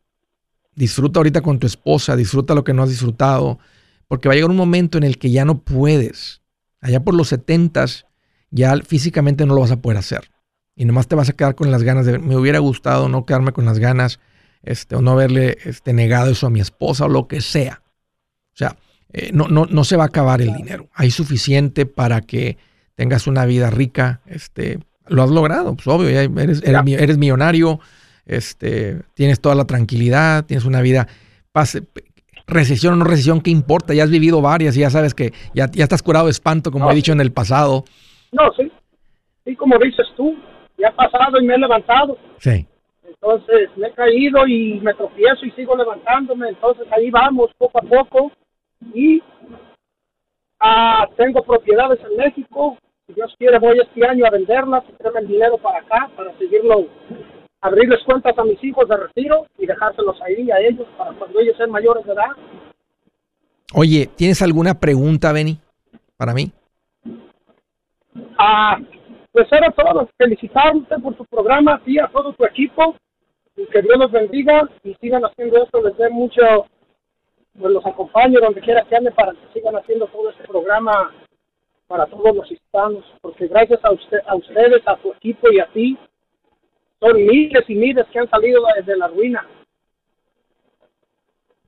Disfruta 0.78 1.18
ahorita 1.18 1.40
con 1.40 1.58
tu 1.58 1.66
esposa, 1.66 2.14
disfruta 2.14 2.54
lo 2.54 2.62
que 2.62 2.72
no 2.72 2.84
has 2.84 2.88
disfrutado, 2.88 3.58
porque 4.06 4.28
va 4.28 4.34
a 4.34 4.36
llegar 4.36 4.50
un 4.50 4.56
momento 4.56 4.96
en 4.96 5.02
el 5.02 5.18
que 5.18 5.32
ya 5.32 5.44
no 5.44 5.58
puedes. 5.58 6.40
Allá 6.80 7.00
por 7.02 7.14
los 7.14 7.26
setentas, 7.26 8.06
ya 8.52 8.76
físicamente 8.86 9.44
no 9.44 9.56
lo 9.56 9.62
vas 9.62 9.72
a 9.72 9.82
poder 9.82 9.98
hacer. 9.98 10.30
Y 10.76 10.84
nomás 10.84 11.08
te 11.08 11.16
vas 11.16 11.28
a 11.28 11.32
quedar 11.32 11.56
con 11.56 11.72
las 11.72 11.82
ganas 11.82 12.06
de, 12.06 12.20
me 12.20 12.36
hubiera 12.36 12.60
gustado 12.60 13.08
no 13.08 13.26
quedarme 13.26 13.50
con 13.50 13.64
las 13.64 13.80
ganas, 13.80 14.20
este, 14.62 14.94
o 14.94 15.02
no 15.02 15.10
haberle 15.10 15.58
este, 15.64 15.92
negado 15.92 16.30
eso 16.30 16.46
a 16.46 16.50
mi 16.50 16.60
esposa 16.60 17.06
o 17.06 17.08
lo 17.08 17.26
que 17.26 17.40
sea. 17.40 17.82
O 18.54 18.56
sea, 18.56 18.76
eh, 19.12 19.32
no, 19.32 19.48
no, 19.48 19.66
no 19.66 19.82
se 19.82 19.96
va 19.96 20.04
a 20.04 20.06
acabar 20.06 20.40
el 20.40 20.54
dinero. 20.54 20.90
Hay 20.94 21.10
suficiente 21.10 21.86
para 21.86 22.20
que 22.20 22.56
tengas 22.94 23.26
una 23.26 23.46
vida 23.46 23.68
rica. 23.70 24.20
Este, 24.26 24.78
lo 25.08 25.24
has 25.24 25.30
logrado, 25.30 25.74
pues 25.74 25.88
obvio, 25.88 26.08
ya 26.10 26.22
eres, 26.22 26.62
eres 26.62 27.18
millonario, 27.18 27.80
este, 28.28 29.02
tienes 29.14 29.40
toda 29.40 29.54
la 29.54 29.64
tranquilidad, 29.64 30.44
tienes 30.44 30.64
una 30.64 30.80
vida, 30.80 31.08
pase, 31.50 31.82
recesión 32.46 32.94
o 32.94 32.96
no 32.96 33.04
recesión, 33.04 33.40
¿qué 33.40 33.50
importa? 33.50 33.94
Ya 33.94 34.04
has 34.04 34.10
vivido 34.10 34.40
varias 34.40 34.76
y 34.76 34.80
ya 34.80 34.90
sabes 34.90 35.14
que 35.14 35.32
ya, 35.54 35.66
ya 35.70 35.84
estás 35.84 36.02
curado 36.02 36.26
de 36.26 36.32
espanto, 36.32 36.70
como 36.70 36.90
he 36.90 36.94
dicho 36.94 37.12
en 37.12 37.20
el 37.20 37.32
pasado. 37.32 37.84
No, 38.32 38.52
sí. 38.56 38.70
Sí, 39.44 39.56
como 39.56 39.78
dices 39.78 40.06
tú, 40.16 40.36
ya 40.76 40.88
ha 40.88 40.94
pasado 40.94 41.40
y 41.40 41.46
me 41.46 41.54
he 41.54 41.58
levantado. 41.58 42.16
Sí. 42.38 42.66
Entonces 43.06 43.70
me 43.76 43.88
he 43.88 43.92
caído 43.92 44.46
y 44.46 44.80
me 44.80 44.94
tropiezo 44.94 45.44
y 45.44 45.50
sigo 45.52 45.76
levantándome. 45.76 46.50
Entonces 46.50 46.86
ahí 46.92 47.10
vamos 47.10 47.50
poco 47.58 47.78
a 47.78 47.82
poco. 47.82 48.32
Y 48.94 49.22
ah, 50.60 51.06
tengo 51.16 51.42
propiedades 51.42 51.98
en 52.10 52.16
México. 52.16 52.78
Si 53.06 53.14
Dios 53.14 53.34
quiere, 53.38 53.58
voy 53.58 53.80
este 53.80 54.06
año 54.06 54.26
a 54.26 54.30
venderlas 54.30 54.84
y 54.88 54.92
traerme 54.92 55.20
el 55.20 55.28
dinero 55.28 55.58
para 55.58 55.78
acá 55.78 56.10
para 56.14 56.36
seguirlo, 56.38 56.86
abrirles 57.60 58.02
cuentas 58.04 58.36
a 58.38 58.44
mis 58.44 58.62
hijos 58.62 58.88
de 58.88 58.96
retiro 58.96 59.46
y 59.58 59.66
dejárselos 59.66 60.20
ahí 60.22 60.50
a 60.50 60.58
ellos 60.60 60.86
para 60.96 61.12
cuando 61.12 61.40
ellos 61.40 61.56
sean 61.56 61.70
mayores 61.70 62.04
de 62.04 62.12
edad. 62.12 62.30
Oye, 63.74 64.08
¿tienes 64.16 64.40
alguna 64.42 64.74
pregunta, 64.74 65.32
Benny, 65.32 65.58
para 66.16 66.32
mí? 66.32 66.50
Ah, 68.38 68.78
pues 69.32 69.46
era 69.52 69.70
todo. 69.70 70.08
Felicitarte 70.16 70.98
por 70.98 71.14
tu 71.14 71.24
programa, 71.26 71.74
a 71.74 71.78
ti, 71.80 71.98
a 71.98 72.08
todo 72.08 72.32
tu 72.32 72.44
equipo. 72.44 72.96
Y 73.56 73.66
que 73.66 73.82
Dios 73.82 73.98
los 73.98 74.10
bendiga 74.10 74.68
y 74.84 74.94
sigan 74.94 75.24
haciendo 75.24 75.62
esto. 75.62 75.82
Les 75.82 75.96
dé 75.96 76.08
mucho, 76.08 76.66
pues 77.58 77.72
los 77.72 77.84
acompaño 77.84 78.40
donde 78.40 78.60
quiera 78.60 78.84
que 78.84 78.96
ande 78.96 79.10
para 79.10 79.32
que 79.32 79.52
sigan 79.52 79.76
haciendo 79.76 80.06
todo 80.06 80.30
este 80.30 80.44
programa 80.44 81.12
para 81.88 82.06
todos 82.06 82.36
los 82.36 82.50
hispanos. 82.50 83.04
Porque 83.20 83.48
gracias 83.48 83.84
a, 83.84 83.90
usted, 83.90 84.18
a 84.26 84.36
ustedes, 84.36 84.82
a 84.86 84.96
tu 84.96 85.12
equipo 85.12 85.50
y 85.52 85.58
a 85.58 85.66
ti, 85.66 85.98
son 87.00 87.26
miles 87.26 87.64
y 87.68 87.74
miles 87.74 88.06
que 88.12 88.18
han 88.18 88.28
salido 88.30 88.62
de 88.84 88.96
la 88.96 89.08
ruina. 89.08 89.46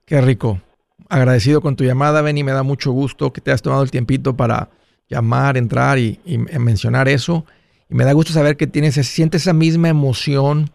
Qué 0.04 0.20
rico. 0.20 0.60
Agradecido 1.08 1.60
con 1.60 1.76
tu 1.76 1.84
llamada, 1.84 2.22
Benny. 2.22 2.42
Me 2.42 2.52
da 2.52 2.62
mucho 2.62 2.92
gusto 2.92 3.32
que 3.32 3.40
te 3.40 3.50
hayas 3.50 3.62
tomado 3.62 3.82
el 3.82 3.90
tiempito 3.90 4.36
para 4.36 4.70
llamar, 5.08 5.56
entrar 5.56 5.98
y, 5.98 6.18
mencionar 6.58 7.08
eso. 7.08 7.44
Y 7.88 7.94
me 7.94 8.04
da 8.04 8.12
gusto 8.12 8.32
saber 8.32 8.56
que 8.56 8.66
tienes, 8.66 8.94
siente 8.94 9.36
esa 9.36 9.52
misma 9.52 9.88
emoción 9.88 10.70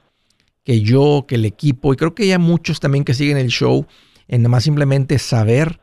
que 0.64 0.82
yo, 0.82 1.26
que 1.28 1.36
el 1.36 1.46
equipo, 1.46 1.94
y 1.94 1.96
creo 1.96 2.16
que 2.16 2.32
hay 2.32 2.38
muchos 2.40 2.80
también 2.80 3.06
que 3.06 3.14
siguen 3.14 3.38
el 3.38 3.48
show, 3.48 3.86
en 4.28 4.50
más 4.50 4.64
simplemente 4.64 5.20
saber 5.20 5.80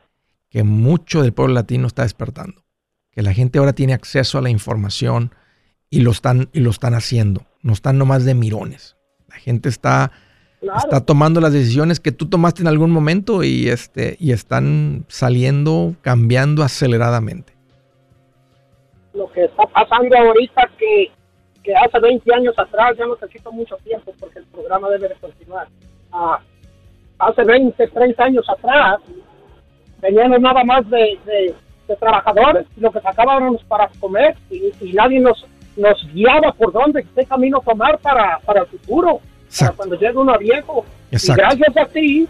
que 0.50 0.64
mucho 0.64 1.22
del 1.22 1.32
pueblo 1.32 1.54
latino 1.54 1.86
está 1.86 2.02
despertando. 2.02 2.64
Que 3.10 3.22
la 3.22 3.32
gente 3.32 3.58
ahora 3.58 3.74
tiene 3.74 3.94
acceso 3.94 4.38
a 4.38 4.42
la 4.42 4.50
información 4.50 5.34
y 5.88 6.00
lo 6.00 6.10
están, 6.10 6.48
y 6.52 6.60
lo 6.60 6.70
están 6.70 6.94
haciendo. 6.94 7.46
No 7.62 7.72
están 7.72 7.98
nomás 7.98 8.24
de 8.24 8.34
mirones. 8.34 8.96
La 9.28 9.36
gente 9.36 9.68
está, 9.68 10.12
está 10.60 11.04
tomando 11.04 11.40
las 11.40 11.52
decisiones 11.52 12.00
que 12.00 12.12
tú 12.12 12.28
tomaste 12.28 12.62
en 12.62 12.68
algún 12.68 12.90
momento 12.90 13.42
y, 13.42 13.68
este, 13.68 14.16
y 14.20 14.32
están 14.32 15.04
saliendo, 15.08 15.94
cambiando 16.02 16.62
aceleradamente. 16.62 17.52
Lo 19.14 19.30
que 19.32 19.44
está 19.44 19.64
pasando 19.66 20.16
ahorita 20.16 20.70
que 20.78 21.10
que 21.62 21.74
hace 21.74 21.98
20 21.98 22.34
años 22.34 22.54
atrás, 22.58 22.96
ya 22.98 23.06
no 23.06 23.14
necesito 23.14 23.52
mucho 23.52 23.76
tiempo 23.78 24.12
porque 24.18 24.40
el 24.40 24.46
programa 24.46 24.90
debe 24.90 25.08
de 25.08 25.14
continuar. 25.16 25.68
Ah, 26.12 26.40
hace 27.18 27.44
20, 27.44 27.86
30 27.88 28.24
años 28.24 28.44
atrás, 28.48 29.00
veníamos 30.00 30.40
nada 30.40 30.64
más 30.64 30.88
de, 30.90 31.18
de, 31.24 31.54
trabajadores, 32.00 32.66
lo 32.78 32.90
que 32.90 33.00
sacábamos 33.02 33.62
para 33.64 33.86
comer 34.00 34.34
y, 34.50 34.72
nadie 34.94 35.20
nos, 35.20 35.44
nos 35.76 36.12
guiaba 36.12 36.52
por 36.52 36.72
dónde, 36.72 37.06
qué 37.14 37.24
camino 37.24 37.62
tomar 37.64 37.98
para, 37.98 38.38
para 38.40 38.62
el 38.62 38.66
futuro, 38.66 39.20
para 39.58 39.72
cuando 39.72 39.98
llegue 39.98 40.16
uno 40.16 40.38
viejo. 40.38 40.84
Y 41.10 41.16
gracias 41.32 41.76
a 41.76 41.86
ti, 41.86 42.28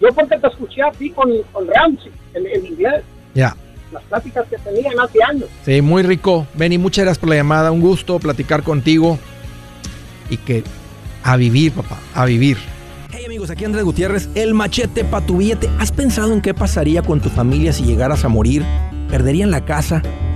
yo 0.00 0.08
porque 0.14 0.38
te 0.38 0.46
escuché 0.46 0.82
a 0.82 0.90
ti 0.90 1.10
con, 1.10 1.30
con 1.52 1.66
Ramsey 1.66 2.12
en, 2.34 2.66
inglés. 2.66 3.02
Ya 3.34 3.56
las 3.94 4.02
pláticas 4.04 4.46
que 4.48 4.58
tenían 4.58 4.98
hace 5.00 5.22
años. 5.22 5.48
Sí, 5.64 5.80
muy 5.80 6.02
rico. 6.02 6.46
Benny, 6.54 6.78
muchas 6.78 7.04
gracias 7.04 7.18
por 7.18 7.28
la 7.30 7.36
llamada. 7.36 7.70
Un 7.70 7.80
gusto 7.80 8.18
platicar 8.18 8.62
contigo. 8.62 9.18
Y 10.28 10.36
que 10.36 10.64
a 11.22 11.36
vivir, 11.36 11.72
papá, 11.72 11.98
a 12.14 12.24
vivir. 12.26 12.58
Hey 13.10 13.24
amigos, 13.26 13.50
aquí 13.50 13.64
Andrés 13.64 13.84
Gutiérrez, 13.84 14.28
el 14.34 14.54
machete 14.54 15.04
para 15.04 15.24
tu 15.24 15.38
billete. 15.38 15.70
¿Has 15.78 15.92
pensado 15.92 16.32
en 16.32 16.40
qué 16.40 16.52
pasaría 16.52 17.02
con 17.02 17.20
tu 17.20 17.28
familia 17.28 17.72
si 17.72 17.84
llegaras 17.84 18.24
a 18.24 18.28
morir? 18.28 18.64
¿Perderían 19.08 19.50
la 19.50 19.64
casa? 19.64 20.02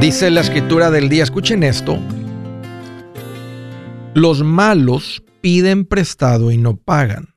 Dice 0.00 0.30
la 0.30 0.40
escritura 0.40 0.90
del 0.90 1.08
día, 1.08 1.22
escuchen 1.22 1.62
esto. 1.62 2.00
Los 4.14 4.42
malos 4.42 5.22
piden 5.40 5.84
prestado 5.84 6.50
y 6.50 6.56
no 6.56 6.76
pagan, 6.76 7.27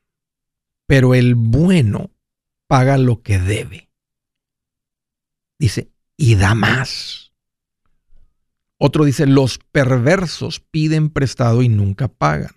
pero 0.86 1.14
el 1.14 1.34
bueno 1.34 2.10
paga 2.66 2.98
lo 2.98 3.22
que 3.22 3.38
debe. 3.38 3.90
Dice, 5.58 5.90
y 6.16 6.34
da 6.34 6.54
más. 6.54 7.32
Otro 8.78 9.04
dice, 9.04 9.26
los 9.26 9.58
perversos 9.58 10.60
piden 10.60 11.10
prestado 11.10 11.62
y 11.62 11.68
nunca 11.68 12.08
pagan, 12.08 12.56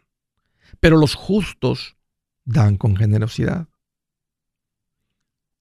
pero 0.80 0.98
los 0.98 1.14
justos 1.16 1.98
dan 2.46 2.78
con 2.78 2.96
generosidad. 2.96 3.68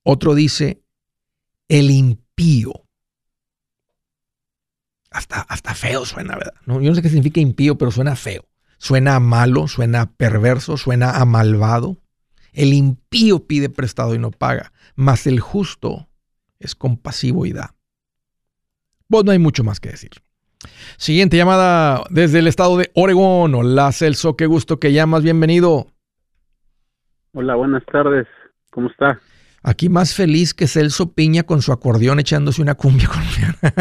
Otro 0.03 0.35
dice, 0.35 0.83
el 1.69 1.91
impío 1.91 2.85
hasta, 5.15 5.43
hasta 5.43 5.75
feo 5.75 6.05
suena, 6.05 6.35
¿verdad? 6.37 6.55
¿No? 6.67 6.81
Yo 6.81 6.91
no 6.91 6.97
sé 6.97 7.03
qué 7.03 7.09
significa 7.09 7.41
impío, 7.41 7.79
pero 7.79 7.93
suena 7.93 8.17
feo. 8.17 8.45
Suena 8.79 9.15
a 9.15 9.21
malo, 9.21 9.69
suena 9.69 10.11
perverso, 10.11 10.77
suena 10.77 11.21
a 11.21 11.25
malvado. 11.25 11.97
El 12.55 12.73
impío 12.73 13.47
pide 13.47 13.69
prestado 13.69 14.15
y 14.15 14.19
no 14.19 14.31
paga, 14.31 14.73
mas 14.95 15.27
el 15.27 15.41
justo 15.41 16.09
es 16.61 16.77
compasivo 16.77 17.47
y 17.47 17.53
da. 17.53 17.75
Vos 19.09 19.25
no 19.25 19.33
hay 19.33 19.41
mucho 19.41 19.65
más 19.65 19.81
que 19.81 19.89
decir. 19.91 20.13
Siguiente 20.97 21.37
llamada 21.37 22.05
desde 22.11 22.39
el 22.39 22.47
estado 22.47 22.79
de 22.79 22.93
Oregón. 22.95 23.57
Hola 23.57 23.91
Celso, 23.93 24.37
qué 24.37 24.47
gusto 24.47 24.79
que 24.79 24.93
llamas, 24.93 25.25
bienvenido. 25.25 25.89
Hola, 27.33 27.57
buenas 27.57 27.85
tardes, 27.87 28.29
¿cómo 28.71 28.89
está? 28.89 29.21
Aquí 29.65 29.89
más 29.89 30.15
feliz 30.15 30.55
que 30.55 30.69
Celso 30.69 31.13
Piña 31.13 31.43
con 31.43 31.61
su 31.61 31.73
acordeón 31.73 32.21
echándose 32.21 32.63
una 32.63 32.77
cumbia 32.77 33.09
colombiana. 33.09 33.57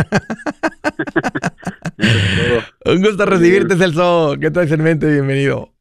Un 2.85 3.01
gusto 3.01 3.25
recibirte, 3.25 3.75
Celso. 3.75 4.35
¿Qué 4.39 4.49
tal, 4.49 4.71
en 4.71 4.81
mente? 4.81 5.11
Bienvenido. 5.11 5.73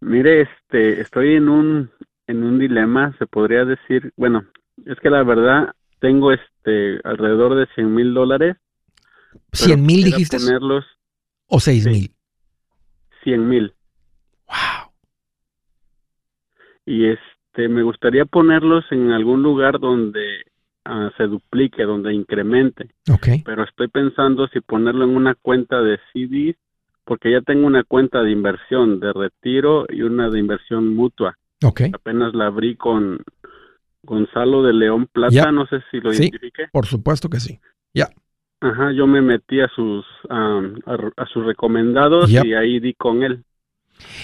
Mire, 0.00 0.48
este, 0.72 1.00
estoy 1.00 1.34
en 1.34 1.48
un, 1.48 1.90
en 2.26 2.42
un 2.42 2.58
dilema, 2.58 3.14
se 3.18 3.26
podría 3.26 3.64
decir. 3.64 4.12
Bueno, 4.16 4.44
es 4.86 4.98
que 5.00 5.10
la 5.10 5.22
verdad 5.22 5.74
tengo 6.00 6.32
este 6.32 7.00
alrededor 7.04 7.54
de 7.54 7.66
100 7.74 7.94
mil 7.94 8.14
dólares. 8.14 8.56
¿100 9.52 9.78
mil 9.78 10.04
dijiste? 10.04 10.38
Ponerlos, 10.38 10.84
¿O 11.46 11.60
6 11.60 11.86
mil? 11.86 12.14
100 13.24 13.48
mil. 13.48 13.74
Wow. 14.48 14.92
Y 16.86 17.06
es 17.06 17.18
este, 17.52 17.68
me 17.68 17.82
gustaría 17.82 18.24
ponerlos 18.24 18.84
en 18.92 19.10
algún 19.10 19.42
lugar 19.42 19.78
donde 19.78 20.44
ah, 20.86 21.10
se 21.18 21.24
duplique, 21.24 21.82
donde 21.82 22.14
incremente. 22.14 22.94
Okay. 23.10 23.42
Pero 23.44 23.64
estoy 23.64 23.88
pensando 23.88 24.48
si 24.48 24.60
ponerlo 24.60 25.04
en 25.04 25.14
una 25.14 25.34
cuenta 25.34 25.82
de 25.82 25.98
CDs 26.12 26.56
porque 27.12 27.30
ya 27.30 27.42
tengo 27.42 27.66
una 27.66 27.84
cuenta 27.84 28.22
de 28.22 28.30
inversión 28.30 28.98
de 28.98 29.12
retiro 29.12 29.84
y 29.90 30.00
una 30.00 30.30
de 30.30 30.38
inversión 30.38 30.94
mutua. 30.96 31.36
Ok. 31.62 31.82
Apenas 31.92 32.32
la 32.32 32.46
abrí 32.46 32.74
con 32.74 33.20
Gonzalo 34.02 34.62
de 34.62 34.72
León 34.72 35.08
Plata, 35.12 35.52
no 35.52 35.66
sé 35.66 35.80
si 35.90 36.00
lo 36.00 36.10
Sí. 36.14 36.22
identifique. 36.22 36.68
Por 36.72 36.86
supuesto 36.86 37.28
que 37.28 37.38
sí. 37.38 37.60
Ya. 37.92 38.08
Ajá, 38.62 38.92
yo 38.92 39.06
me 39.06 39.20
metí 39.20 39.60
a 39.60 39.68
sus 39.76 40.06
a, 40.30 40.62
a 41.18 41.26
sus 41.26 41.44
recomendados 41.44 42.30
y 42.30 42.38
ahí 42.54 42.80
di 42.80 42.94
con 42.94 43.22
él. 43.24 43.44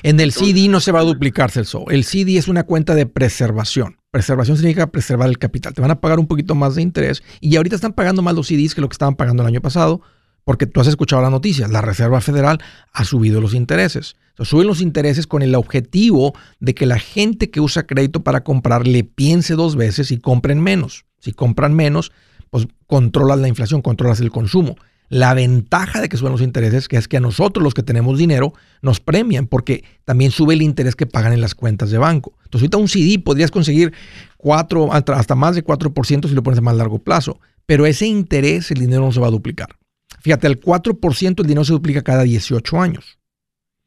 En 0.03 0.19
el 0.19 0.29
Entonces- 0.31 0.49
CD 0.55 0.69
no 0.71 0.81
se 0.81 0.91
va 0.91 1.01
a 1.01 1.05
duplicar, 1.05 1.51
Celso. 1.51 1.85
El 1.91 2.05
CD 2.05 2.39
es 2.39 2.49
una 2.49 2.65
cuenta 2.65 2.95
de 2.95 3.05
preservación. 3.05 3.97
Preservación 4.11 4.57
significa 4.57 4.91
preservar 4.91 5.29
el 5.29 5.37
capital. 5.37 5.75
Te 5.75 5.83
van 5.83 5.91
a 5.91 6.01
pagar 6.01 6.19
un 6.19 6.27
poquito 6.27 6.55
más 6.55 6.75
de 6.75 6.81
interés 6.81 7.23
y 7.43 7.55
ahorita 7.55 7.77
están 7.77 7.93
pagando 7.93 8.23
más 8.23 8.35
los 8.35 8.47
CDs 8.47 8.75
que 8.75 8.81
lo 8.81 8.89
que 8.89 8.95
estaban 8.95 9.15
pagando 9.15 9.43
el 9.43 9.49
año 9.49 9.61
pasado 9.61 10.01
porque 10.49 10.65
tú 10.65 10.81
has 10.81 10.87
escuchado 10.87 11.21
las 11.21 11.31
noticias. 11.31 11.71
La 11.71 11.83
Reserva 11.83 12.23
Federal 12.23 12.59
ha 12.95 13.05
subido 13.05 13.39
los 13.39 13.53
intereses. 13.53 14.17
Suben 14.41 14.67
los 14.67 14.81
intereses 14.81 15.27
con 15.27 15.43
el 15.43 15.55
objetivo 15.55 16.33
de 16.59 16.75
que 16.75 16.87
la 16.87 16.99
gente 16.99 17.51
que 17.51 17.61
usa 17.61 17.87
crédito 17.87 18.25
para 18.25 18.45
comprar 18.45 18.87
le 18.87 19.05
piense 19.05 19.57
dos 19.57 19.77
veces 19.77 20.11
y 20.11 20.17
compren 20.17 20.63
menos. 20.63 21.05
Si 21.21 21.33
compran 21.33 21.75
menos, 21.75 22.13
pues 22.49 22.67
controlas 22.87 23.39
la 23.41 23.49
inflación, 23.49 23.83
controlas 23.83 24.21
el 24.21 24.31
consumo. 24.31 24.77
La 25.11 25.35
ventaja 25.35 26.01
de 26.01 26.09
que 26.09 26.17
suben 26.17 26.33
los 26.33 26.41
intereses 26.41 26.89
es 26.91 27.09
que 27.09 27.19
a 27.19 27.21
nosotros 27.21 27.63
los 27.63 27.75
que 27.75 27.83
tenemos 27.83 28.17
dinero 28.17 28.55
nos 28.81 29.01
premian 29.01 29.49
porque 29.49 29.85
también 30.07 30.31
sube 30.31 30.55
el 30.55 30.63
interés 30.63 30.97
que 30.97 31.05
pagan 31.05 31.35
en 31.35 31.43
las 31.43 31.55
cuentas 31.55 31.91
de 31.91 31.99
banco. 31.99 32.33
Entonces 32.45 32.63
ahorita 32.63 32.79
un 32.79 32.89
CD 32.89 33.19
podrías 33.19 33.51
conseguir 33.51 33.93
4, 34.39 34.95
hasta 34.95 35.13
hasta 35.13 35.35
más 35.35 35.57
de 35.57 35.63
4% 35.63 36.27
si 36.27 36.35
lo 36.35 36.43
pones 36.43 36.61
a 36.61 36.63
más 36.63 36.75
largo 36.75 37.01
plazo, 37.01 37.39
pero 37.67 37.85
ese 37.85 38.07
interés 38.07 38.71
el 38.71 38.79
dinero 38.79 39.03
no 39.03 39.13
se 39.13 39.21
va 39.21 39.27
a 39.27 39.31
duplicar. 39.31 39.78
Fíjate, 40.21 40.47
el 40.47 40.61
4% 40.61 41.41
el 41.41 41.47
dinero 41.47 41.65
se 41.65 41.73
duplica 41.73 42.03
cada 42.03 42.23
18 42.23 42.81
años. 42.81 43.19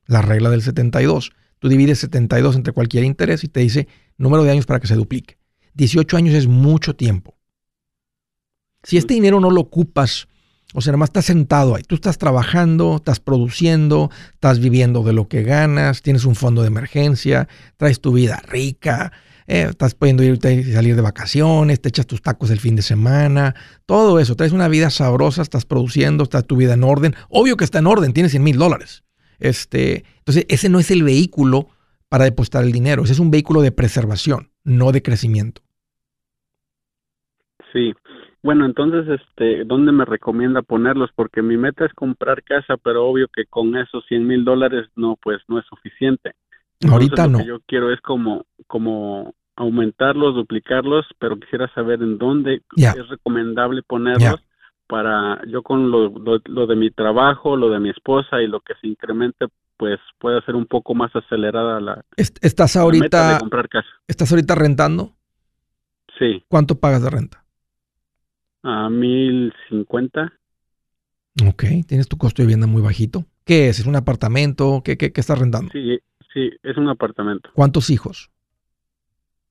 La 0.05 0.21
regla 0.21 0.49
del 0.49 0.61
72. 0.61 1.32
Tú 1.59 1.69
divides 1.69 1.99
72 1.99 2.55
entre 2.55 2.73
cualquier 2.73 3.03
interés 3.03 3.43
y 3.43 3.47
te 3.47 3.59
dice 3.59 3.88
número 4.17 4.43
de 4.43 4.51
años 4.51 4.65
para 4.65 4.79
que 4.79 4.88
se 4.88 4.95
duplique. 4.95 5.38
18 5.75 6.17
años 6.17 6.36
es 6.36 6.47
mucho 6.47 6.95
tiempo. 6.95 7.38
Si 8.84 8.97
este 8.97 9.13
dinero 9.13 9.39
no 9.39 9.51
lo 9.51 9.61
ocupas, 9.61 10.27
o 10.73 10.82
sea, 10.82 10.91
nada 10.91 10.99
más 10.99 11.09
estás 11.09 11.25
sentado 11.25 11.75
ahí, 11.75 11.84
tú 11.84 11.95
estás 11.95 12.17
trabajando, 12.17 12.95
estás 12.97 13.19
produciendo, 13.19 14.09
estás 14.34 14.59
viviendo 14.59 15.03
de 15.03 15.13
lo 15.13 15.27
que 15.27 15.43
ganas, 15.43 16.01
tienes 16.01 16.25
un 16.25 16.36
fondo 16.36 16.61
de 16.61 16.69
emergencia, 16.69 17.47
traes 17.77 18.01
tu 18.01 18.13
vida 18.13 18.41
rica, 18.47 19.11
eh, 19.51 19.67
estás 19.69 19.95
pudiendo 19.95 20.23
irte 20.23 20.53
y 20.53 20.63
salir 20.63 20.95
de 20.95 21.01
vacaciones, 21.01 21.81
te 21.81 21.89
echas 21.89 22.07
tus 22.07 22.21
tacos 22.21 22.51
el 22.51 22.59
fin 22.59 22.77
de 22.77 22.81
semana, 22.81 23.53
todo 23.85 24.17
eso, 24.17 24.37
traes 24.37 24.53
una 24.53 24.69
vida 24.69 24.89
sabrosa, 24.89 25.41
estás 25.41 25.65
produciendo, 25.65 26.23
está 26.23 26.41
tu 26.41 26.55
vida 26.55 26.75
en 26.75 26.85
orden. 26.85 27.15
Obvio 27.27 27.57
que 27.57 27.65
está 27.65 27.79
en 27.79 27.87
orden, 27.87 28.13
tienes 28.13 28.31
100 28.31 28.43
mil 28.45 28.57
dólares. 28.57 29.03
Este, 29.39 30.05
entonces, 30.19 30.45
ese 30.47 30.69
no 30.69 30.79
es 30.79 30.89
el 30.89 31.03
vehículo 31.03 31.67
para 32.07 32.23
depositar 32.23 32.63
el 32.63 32.71
dinero, 32.71 33.03
ese 33.03 33.11
es 33.11 33.19
un 33.19 33.29
vehículo 33.29 33.59
de 33.61 33.73
preservación, 33.73 34.51
no 34.63 34.93
de 34.93 35.01
crecimiento. 35.01 35.61
Sí. 37.73 37.93
Bueno, 38.43 38.65
entonces, 38.65 39.19
este, 39.19 39.65
¿dónde 39.65 39.91
me 39.91 40.05
recomienda 40.05 40.61
ponerlos? 40.61 41.09
Porque 41.13 41.41
mi 41.41 41.57
meta 41.57 41.85
es 41.85 41.93
comprar 41.93 42.41
casa, 42.43 42.77
pero 42.77 43.05
obvio 43.05 43.27
que 43.27 43.45
con 43.47 43.75
esos 43.75 44.05
100 44.07 44.25
mil 44.25 44.45
dólares 44.45 44.87
no, 44.95 45.17
pues 45.21 45.41
no 45.49 45.59
es 45.59 45.65
suficiente. 45.65 46.35
Entonces, 46.79 46.93
Ahorita 46.93 47.25
lo 47.25 47.31
no. 47.33 47.37
que 47.39 47.45
yo 47.45 47.59
quiero 47.67 47.91
es 47.93 47.99
como, 47.99 48.45
como 48.65 49.35
aumentarlos, 49.55 50.35
duplicarlos, 50.35 51.05
pero 51.19 51.39
quisiera 51.39 51.67
saber 51.73 52.01
en 52.01 52.17
dónde 52.17 52.61
es 52.93 53.07
recomendable 53.09 53.83
ponerlos 53.83 54.39
para 54.87 55.41
yo 55.47 55.63
con 55.63 55.91
lo, 55.91 56.09
lo, 56.09 56.39
lo 56.45 56.67
de 56.67 56.75
mi 56.75 56.91
trabajo, 56.91 57.55
lo 57.55 57.69
de 57.69 57.79
mi 57.79 57.89
esposa 57.89 58.41
y 58.41 58.47
lo 58.47 58.59
que 58.61 58.73
se 58.81 58.87
incremente, 58.87 59.47
pues 59.77 59.99
pueda 60.19 60.41
ser 60.41 60.55
un 60.55 60.65
poco 60.65 60.93
más 60.95 61.15
acelerada 61.15 61.79
la, 61.79 62.03
Est- 62.17 62.43
¿Estás 62.43 62.75
la 62.75 62.81
meta 62.95 63.23
ahorita, 63.23 63.33
de 63.33 63.39
comprar 63.39 63.69
casa. 63.69 63.87
estás 64.07 64.31
ahorita 64.31 64.55
rentando? 64.55 65.15
Sí, 66.19 66.43
¿Cuánto 66.47 66.79
pagas 66.79 67.01
de 67.01 67.09
renta? 67.09 67.45
a 68.63 68.89
mil 68.89 69.53
cincuenta. 69.69 70.31
Ok, 71.47 71.63
tienes 71.87 72.07
tu 72.07 72.17
costo 72.17 72.41
de 72.41 72.45
vivienda 72.47 72.67
muy 72.67 72.81
bajito. 72.81 73.25
¿Qué 73.45 73.69
es? 73.69 73.79
¿Es 73.79 73.85
un 73.85 73.95
apartamento? 73.95 74.81
¿Qué, 74.83 74.97
qué, 74.97 75.11
qué 75.11 75.21
estás 75.21 75.39
rentando? 75.39 75.71
Sí, 75.71 75.99
sí, 76.33 76.51
es 76.63 76.77
un 76.77 76.89
apartamento. 76.89 77.49
¿Cuántos 77.53 77.89
hijos? 77.89 78.30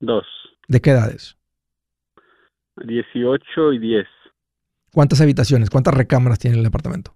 Dos. 0.01 0.25
¿De 0.67 0.81
qué 0.81 0.91
edades? 0.91 1.37
18 2.77 3.73
y 3.73 3.79
10. 3.79 4.07
¿Cuántas 4.93 5.21
habitaciones? 5.21 5.69
¿Cuántas 5.69 5.93
recámaras 5.93 6.39
tiene 6.39 6.59
el 6.59 6.65
apartamento? 6.65 7.13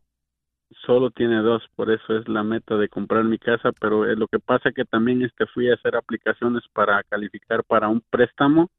Solo 0.86 1.10
tiene 1.10 1.42
dos, 1.42 1.64
por 1.76 1.92
eso 1.92 2.18
es 2.18 2.28
la 2.28 2.44
meta 2.44 2.76
de 2.78 2.90
comprar 2.90 3.24
mi 3.24 3.40
casa, 3.40 3.72
pero 3.80 4.06
eh, 4.06 4.16
lo 4.16 4.28
que 4.28 4.40
pasa 4.40 4.72
que 4.72 4.86
también 4.86 5.24
este 5.24 5.48
fui 5.48 5.70
a 5.70 5.74
hacer 5.74 5.96
aplicaciones 5.96 6.64
para 6.74 7.02
calificar 7.04 7.64
para 7.64 7.88
un 7.88 8.02
préstamo, 8.10 8.70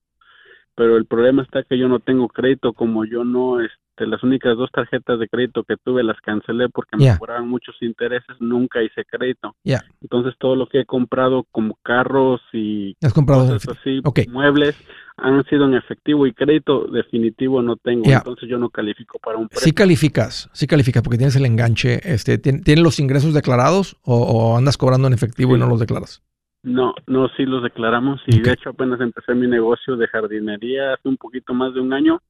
pero 0.77 0.97
el 0.97 1.07
problema 1.07 1.43
está 1.43 1.65
que 1.65 1.77
yo 1.77 1.89
no 1.89 1.99
tengo 1.99 2.29
crédito, 2.29 2.75
como 2.75 3.05
yo 3.05 3.25
no, 3.25 3.61
este, 3.61 3.77
las 4.05 4.23
únicas 4.25 4.57
dos 4.57 4.69
tarjetas 4.73 5.19
de 5.21 5.29
crédito 5.29 5.63
que 5.63 5.77
tuve 5.77 6.03
las 6.03 6.21
cancelé 6.21 6.69
porque 6.69 6.97
me 6.97 7.17
cobraban 7.19 7.49
muchos 7.49 7.77
intereses, 7.81 8.37
nunca 8.41 8.83
hice 8.83 9.05
crédito. 9.05 9.55
Entonces 10.03 10.35
todo 10.39 10.57
lo 10.57 10.67
que 10.69 10.81
he 10.81 10.85
comprado 10.85 11.47
como 11.53 11.79
carros 11.83 12.41
y 12.53 12.97
¿Has 13.03 13.15
comprado? 13.15 13.47
cosas 13.47 13.79
así, 13.79 14.01
muebles, 14.29 14.75
han 15.17 15.45
sido 15.45 15.65
en 15.67 15.75
efectivo 15.75 16.27
y 16.27 16.33
crédito 16.33 16.87
definitivo 16.89 17.63
no 17.63 17.77
tengo, 17.77 18.11
entonces 18.19 18.49
yo 18.49 18.59
no 18.59 18.69
califico 18.71 19.19
para 19.19 19.39
un 19.39 19.45
Sí 19.45 19.73
préstamo. 19.73 19.75
calificas, 19.77 20.51
sí 20.53 20.67
calificas 20.67 21.03
porque 21.03 21.17
tienes 21.19 21.37
el 21.37 21.47
enganche. 21.47 22.01
Este, 22.05 22.39
¿tien- 22.43 22.63
¿Tienes 22.65 22.85
los 22.85 22.99
ingresos 23.01 23.33
declarados 23.33 23.97
o, 24.03 24.17
o 24.17 24.59
andas 24.59 24.77
cobrando 24.77 25.07
en 25.07 25.15
efectivo 25.15 25.53
y 25.53 25.55
Sí. 25.55 25.61
no 25.61 25.69
los 25.69 25.81
declaras? 25.81 26.23
No, 26.63 26.95
no, 27.07 27.29
sí 27.37 27.45
los 27.47 27.63
declaramos 27.63 28.21
y 28.27 28.41
de 28.41 28.53
hecho 28.53 28.71
apenas 28.71 29.01
empecé 29.01 29.35
mi 29.35 29.47
negocio 29.47 29.97
de 29.97 30.09
jardinería 30.09 30.95
hace 30.95 31.09
un 31.09 31.17
poquito 31.17 31.55
más 31.55 31.73
de 31.75 31.81
un 31.81 31.93
año 31.93 32.21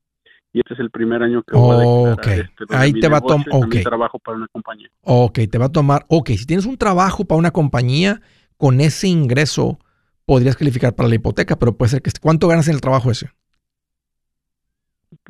y 0.57 0.61
este 0.61 0.73
es 0.73 0.81
el 0.81 0.91
primer 0.91 1.23
año 1.23 1.43
que 1.43 1.55
voy 1.55 1.77
a 1.77 1.81
declarar 1.81 2.19
Ok. 2.19 2.27
este, 2.29 2.75
Ahí 2.75 2.93
te 2.95 3.09
va 3.09 3.19
a 3.19 3.21
negocio 3.21 3.53
tom- 3.53 3.59
y 3.59 3.61
también 3.61 3.83
ok. 3.83 3.91
trabajo 3.91 4.19
para 4.19 4.39
una 4.39 4.49
compañía. 4.49 4.89
Ok, 5.03 5.39
te 5.51 5.59
va 5.59 5.67
a 5.67 5.73
tomar. 5.73 6.07
Ok, 6.09 6.29
si 6.31 6.47
tienes 6.47 6.65
un 6.65 6.79
trabajo 6.79 7.27
para 7.27 7.39
una 7.39 7.51
compañía, 7.51 8.23
con 8.57 8.81
ese 8.81 9.07
ingreso 9.07 9.79
podrías 10.25 10.57
calificar 10.57 10.95
para 10.95 11.11
la 11.11 11.17
hipoteca, 11.17 11.57
pero 11.57 11.77
puede 11.77 11.91
ser 11.91 12.01
que. 12.01 12.11
¿Cuánto 12.23 12.49
ganas 12.49 12.69
en 12.69 12.75
el 12.75 12.81
trabajo 12.81 13.11
ese? 13.11 13.31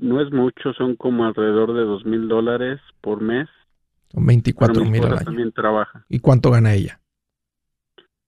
No 0.01 0.21
es 0.21 0.31
mucho, 0.33 0.73
son 0.75 0.95
como 0.95 1.25
alrededor 1.25 1.75
de 1.75 1.83
dos 1.83 2.05
mil 2.05 2.29
dólares 2.29 2.81
por 3.01 3.21
mes. 3.21 3.49
Son 4.13 4.23
Pero 4.23 4.29
24 4.29 4.85
mi 4.85 4.91
mil 4.93 5.05
al 5.07 5.13
año. 5.19 5.25
también 5.25 5.51
trabaja. 5.51 6.07
¿Y 6.09 6.21
cuánto 6.21 6.53
gana 6.53 6.73
ella? 6.75 7.01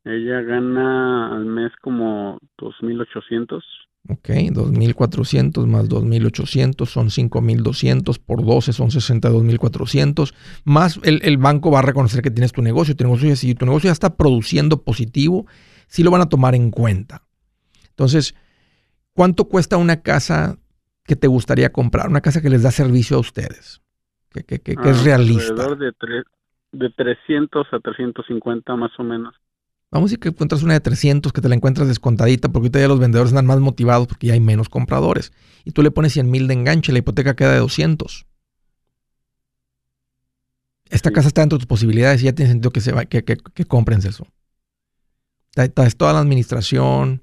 Ella 0.05 0.41
gana 0.41 1.33
al 1.37 1.45
mes 1.45 1.71
como 1.81 2.39
dos 2.59 2.75
mil 2.83 3.01
ochocientos. 3.01 3.65
Ok, 4.11 4.29
2.400 4.29 5.67
más 5.67 5.89
2.800 5.89 6.87
son 6.87 7.09
5.200 7.11 8.19
por 8.25 8.45
12 8.45 8.73
son 8.73 8.89
62.400. 8.91 10.33
Más 10.65 10.99
el, 11.03 11.21
el 11.23 11.37
banco 11.37 11.71
va 11.71 11.81
a 11.81 11.83
reconocer 11.83 12.23
que 12.23 12.31
tienes 12.31 12.53
tu 12.53 12.63
negocio. 12.63 12.97
Tu 12.97 13.05
negocio, 13.05 13.35
si 13.37 13.55
tu 13.55 13.67
negocio 13.67 13.89
ya 13.89 13.93
está 13.93 14.17
produciendo 14.17 14.83
positivo, 14.83 15.47
sí 15.89 16.03
lo 16.03 16.11
van 16.11 16.23
a 16.23 16.29
tomar 16.29 16.55
en 16.55 16.71
cuenta. 16.71 17.27
Entonces, 17.91 18.35
¿cuánto 19.13 19.45
cuesta 19.47 19.77
una 19.77 20.01
casa 20.01 20.57
que 21.05 21.17
te 21.17 21.27
gustaría 21.27 21.71
comprar? 21.71 22.09
Una 22.09 22.23
casa 22.23 22.41
que 22.41 22.49
les 22.51 22.63
da 22.63 22.71
servicio 22.71 23.17
a 23.19 23.21
ustedes. 23.21 23.83
Que, 24.31 24.43
que- 24.43 24.61
que- 24.61 24.77
que 24.77 24.91
es 24.91 25.01
Ah, 25.01 25.05
realista. 25.05 25.53
Alrededor 25.53 25.79
de, 25.79 25.93
tre- 25.93 26.25
de 26.73 26.91
300 26.91 27.67
a 27.73 27.79
350 27.81 28.75
más 28.77 28.93
o 28.99 29.03
menos. 29.05 29.35
Vamos 29.91 30.09
a 30.09 30.11
decir 30.11 30.19
que 30.21 30.29
encuentras 30.29 30.63
una 30.63 30.75
de 30.75 30.81
300 30.81 31.33
que 31.33 31.41
te 31.41 31.49
la 31.49 31.55
encuentras 31.55 31.89
descontadita 31.89 32.49
porque 32.49 32.67
ahorita 32.67 32.81
ya 32.81 32.89
los 32.89 32.99
vendedores 33.01 33.31
están 33.33 33.47
más 33.47 33.59
motivados 33.61 34.07
porque 34.07 34.27
ya 34.27 34.35
hay 34.35 34.41
menos 34.41 34.69
compradores. 34.69 35.33
Y 35.65 35.73
tú 35.73 35.83
le 35.83 35.91
pones 35.91 36.13
100 36.13 36.31
mil 36.31 36.47
de 36.47 36.55
enganche, 36.55 36.93
la 36.93 36.99
hipoteca 36.99 37.35
queda 37.35 37.53
de 37.53 37.59
200. 37.61 38.27
Esta 40.91 41.09
Sí. 41.11 41.15
casa 41.15 41.29
está 41.29 41.41
dentro 41.43 41.57
de 41.59 41.61
tus 41.63 41.67
posibilidades 41.69 42.21
y 42.23 42.27
ya 42.27 42.33
tiene 42.35 42.51
sentido 42.51 42.71
que, 42.71 42.81
se 42.81 42.93
va, 42.93 43.05
que, 43.05 43.25
que, 43.25 43.37
que 43.37 43.65
compren 43.65 43.99
eso. 44.07 44.27
Está- 45.55 45.89
toda 45.91 46.13
la 46.13 46.21
administración, 46.21 47.23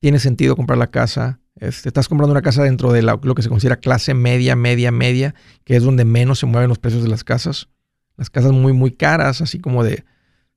tiene 0.00 0.18
sentido 0.18 0.56
comprar 0.56 0.78
la 0.78 0.88
casa. 0.90 1.40
Este, 1.56 1.88
estás 1.88 2.08
comprando 2.08 2.32
una 2.32 2.42
casa 2.42 2.62
dentro 2.62 2.92
de 2.92 3.02
la- 3.02 3.18
lo 3.22 3.34
que 3.34 3.42
se 3.42 3.48
considera 3.48 3.76
clase 3.76 4.14
media, 4.14 4.56
media, 4.56 4.90
media, 4.92 5.34
que 5.64 5.76
es 5.76 5.82
donde 5.82 6.04
menos 6.04 6.38
se 6.38 6.46
mueven 6.46 6.68
los 6.68 6.78
precios 6.78 7.02
de 7.02 7.08
las 7.08 7.24
casas. 7.24 7.68
Las 8.16 8.30
casas 8.30 8.52
muy, 8.52 8.72
muy 8.72 8.92
caras, 8.92 9.40
así 9.40 9.58
como 9.60 9.82
de 9.84 10.04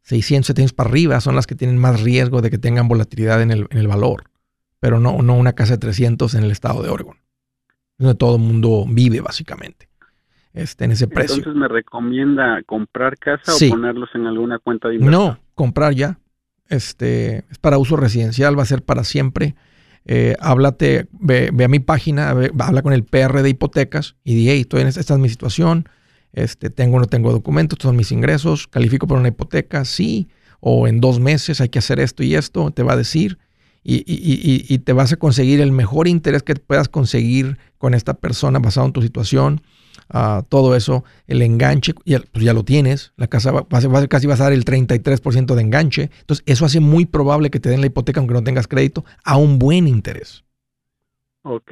600, 0.03 0.47
700 0.47 0.73
para 0.73 0.89
arriba, 0.89 1.19
son 1.21 1.35
las 1.35 1.47
que 1.47 1.55
tienen 1.55 1.77
más 1.77 2.01
riesgo 2.01 2.41
de 2.41 2.49
que 2.49 2.57
tengan 2.57 2.87
volatilidad 2.87 3.41
en 3.41 3.51
el, 3.51 3.67
en 3.71 3.77
el 3.77 3.87
valor. 3.87 4.23
Pero 4.79 4.99
no, 4.99 5.21
no 5.21 5.35
una 5.35 5.53
casa 5.53 5.73
de 5.73 5.77
300 5.79 6.35
en 6.35 6.43
el 6.43 6.51
estado 6.51 6.83
de 6.83 6.89
Oregon. 6.89 7.17
Donde 7.97 8.15
todo 8.15 8.35
el 8.35 8.41
mundo 8.41 8.85
vive, 8.87 9.21
básicamente. 9.21 9.87
Este, 10.53 10.85
en 10.85 10.91
ese 10.91 11.07
precio. 11.07 11.37
Entonces 11.37 11.59
me 11.59 11.67
recomienda 11.67 12.61
comprar 12.65 13.17
casa 13.17 13.53
Sí. 13.53 13.67
o 13.67 13.71
ponerlos 13.71 14.09
en 14.13 14.27
alguna 14.27 14.59
cuenta 14.59 14.87
de 14.89 14.95
inversión. 14.95 15.25
No, 15.27 15.39
comprar 15.55 15.93
ya. 15.93 16.19
Este, 16.69 17.45
es 17.49 17.57
para 17.59 17.77
uso 17.77 17.95
residencial, 17.95 18.57
va 18.57 18.63
a 18.63 18.67
ser 18.67 18.83
para 18.83 19.03
siempre. 19.03 19.55
Eh, 20.05 20.35
háblate, 20.39 21.07
ve, 21.13 21.49
ve 21.53 21.63
a 21.63 21.67
mi 21.69 21.79
página, 21.79 22.33
ve- 22.33 22.51
habla 22.59 22.81
con 22.81 22.93
el 22.93 23.03
PR 23.03 23.41
de 23.41 23.49
hipotecas 23.49 24.15
y 24.23 24.35
di, 24.35 24.49
hey, 24.49 24.61
estoy 24.61 24.81
en 24.81 24.87
esta, 24.87 24.99
esta 24.99 25.13
es 25.13 25.19
mi 25.19 25.29
situación. 25.29 25.87
Este, 26.33 26.69
tengo 26.69 26.97
o 26.97 26.99
no 26.99 27.05
tengo 27.05 27.31
documentos, 27.31 27.77
son 27.81 27.95
mis 27.95 28.11
ingresos, 28.11 28.67
califico 28.67 29.07
por 29.07 29.19
una 29.19 29.29
hipoteca, 29.29 29.85
sí, 29.85 30.27
o 30.59 30.87
en 30.87 30.99
dos 30.99 31.19
meses 31.19 31.61
hay 31.61 31.69
que 31.69 31.79
hacer 31.79 31.99
esto 31.99 32.23
y 32.23 32.35
esto, 32.35 32.71
te 32.71 32.83
va 32.83 32.93
a 32.93 32.97
decir. 32.97 33.37
Y, 33.85 34.77
te 34.79 34.93
vas 34.93 35.11
a 35.11 35.17
conseguir 35.17 35.59
el 35.59 35.73
mejor 35.73 36.07
interés 36.07 36.41
que 36.41 36.55
puedas 36.55 36.87
conseguir 36.87 37.57
con 37.77 37.93
esta 37.93 38.13
persona 38.13 38.59
basado 38.59 38.87
en 38.87 38.93
tu 38.93 39.01
situación. 39.01 39.61
Uh, 40.13 40.43
todo 40.47 40.75
eso, 40.75 41.03
el 41.27 41.41
enganche, 41.41 41.93
ya, 42.05 42.21
pues 42.31 42.45
ya 42.45 42.53
lo 42.53 42.63
tienes, 42.63 43.11
la 43.17 43.27
casa 43.27 43.51
va, 43.51 43.61
va, 43.69 44.07
casi 44.07 44.27
vas 44.27 44.39
a 44.39 44.45
dar 44.45 44.53
el 44.53 44.63
33% 44.63 45.53
de 45.53 45.61
enganche. 45.61 46.11
Entonces, 46.21 46.43
eso 46.45 46.65
hace 46.65 46.79
muy 46.79 47.05
probable 47.05 47.49
que 47.49 47.59
te 47.59 47.69
den 47.69 47.81
la 47.81 47.87
hipoteca, 47.87 48.21
aunque 48.21 48.33
no 48.33 48.43
tengas 48.43 48.67
crédito, 48.67 49.03
a 49.25 49.37
un 49.37 49.59
buen 49.59 49.87
interés. 49.87 50.43
Ok, 51.45 51.71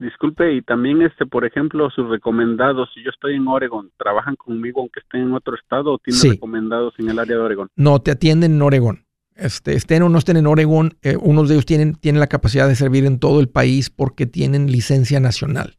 disculpe, 0.00 0.52
y 0.52 0.62
también 0.62 1.00
este, 1.00 1.26
por 1.26 1.44
ejemplo, 1.44 1.88
sus 1.90 2.08
recomendados, 2.08 2.88
si 2.92 3.04
yo 3.04 3.10
estoy 3.10 3.36
en 3.36 3.46
Oregon, 3.46 3.88
¿trabajan 3.96 4.34
conmigo 4.34 4.80
aunque 4.80 4.98
estén 4.98 5.22
en 5.22 5.32
otro 5.32 5.54
estado 5.54 5.92
o 5.92 5.98
tienen 5.98 6.32
recomendados 6.32 6.94
en 6.98 7.08
el 7.08 7.20
área 7.20 7.36
de 7.36 7.42
Oregon? 7.42 7.68
No, 7.76 8.00
te 8.00 8.10
atienden 8.10 8.54
en 8.54 8.62
Oregon. 8.62 9.04
Este, 9.36 9.74
estén 9.74 10.02
o 10.02 10.08
no 10.08 10.18
estén 10.18 10.38
en 10.38 10.48
Oregon, 10.48 10.94
eh, 11.02 11.16
unos 11.20 11.48
de 11.48 11.54
ellos 11.54 11.66
tienen, 11.66 11.94
tienen 11.94 12.18
la 12.18 12.26
capacidad 12.26 12.66
de 12.66 12.74
servir 12.74 13.04
en 13.04 13.20
todo 13.20 13.38
el 13.38 13.48
país 13.48 13.90
porque 13.90 14.26
tienen 14.26 14.72
licencia 14.72 15.20
nacional. 15.20 15.76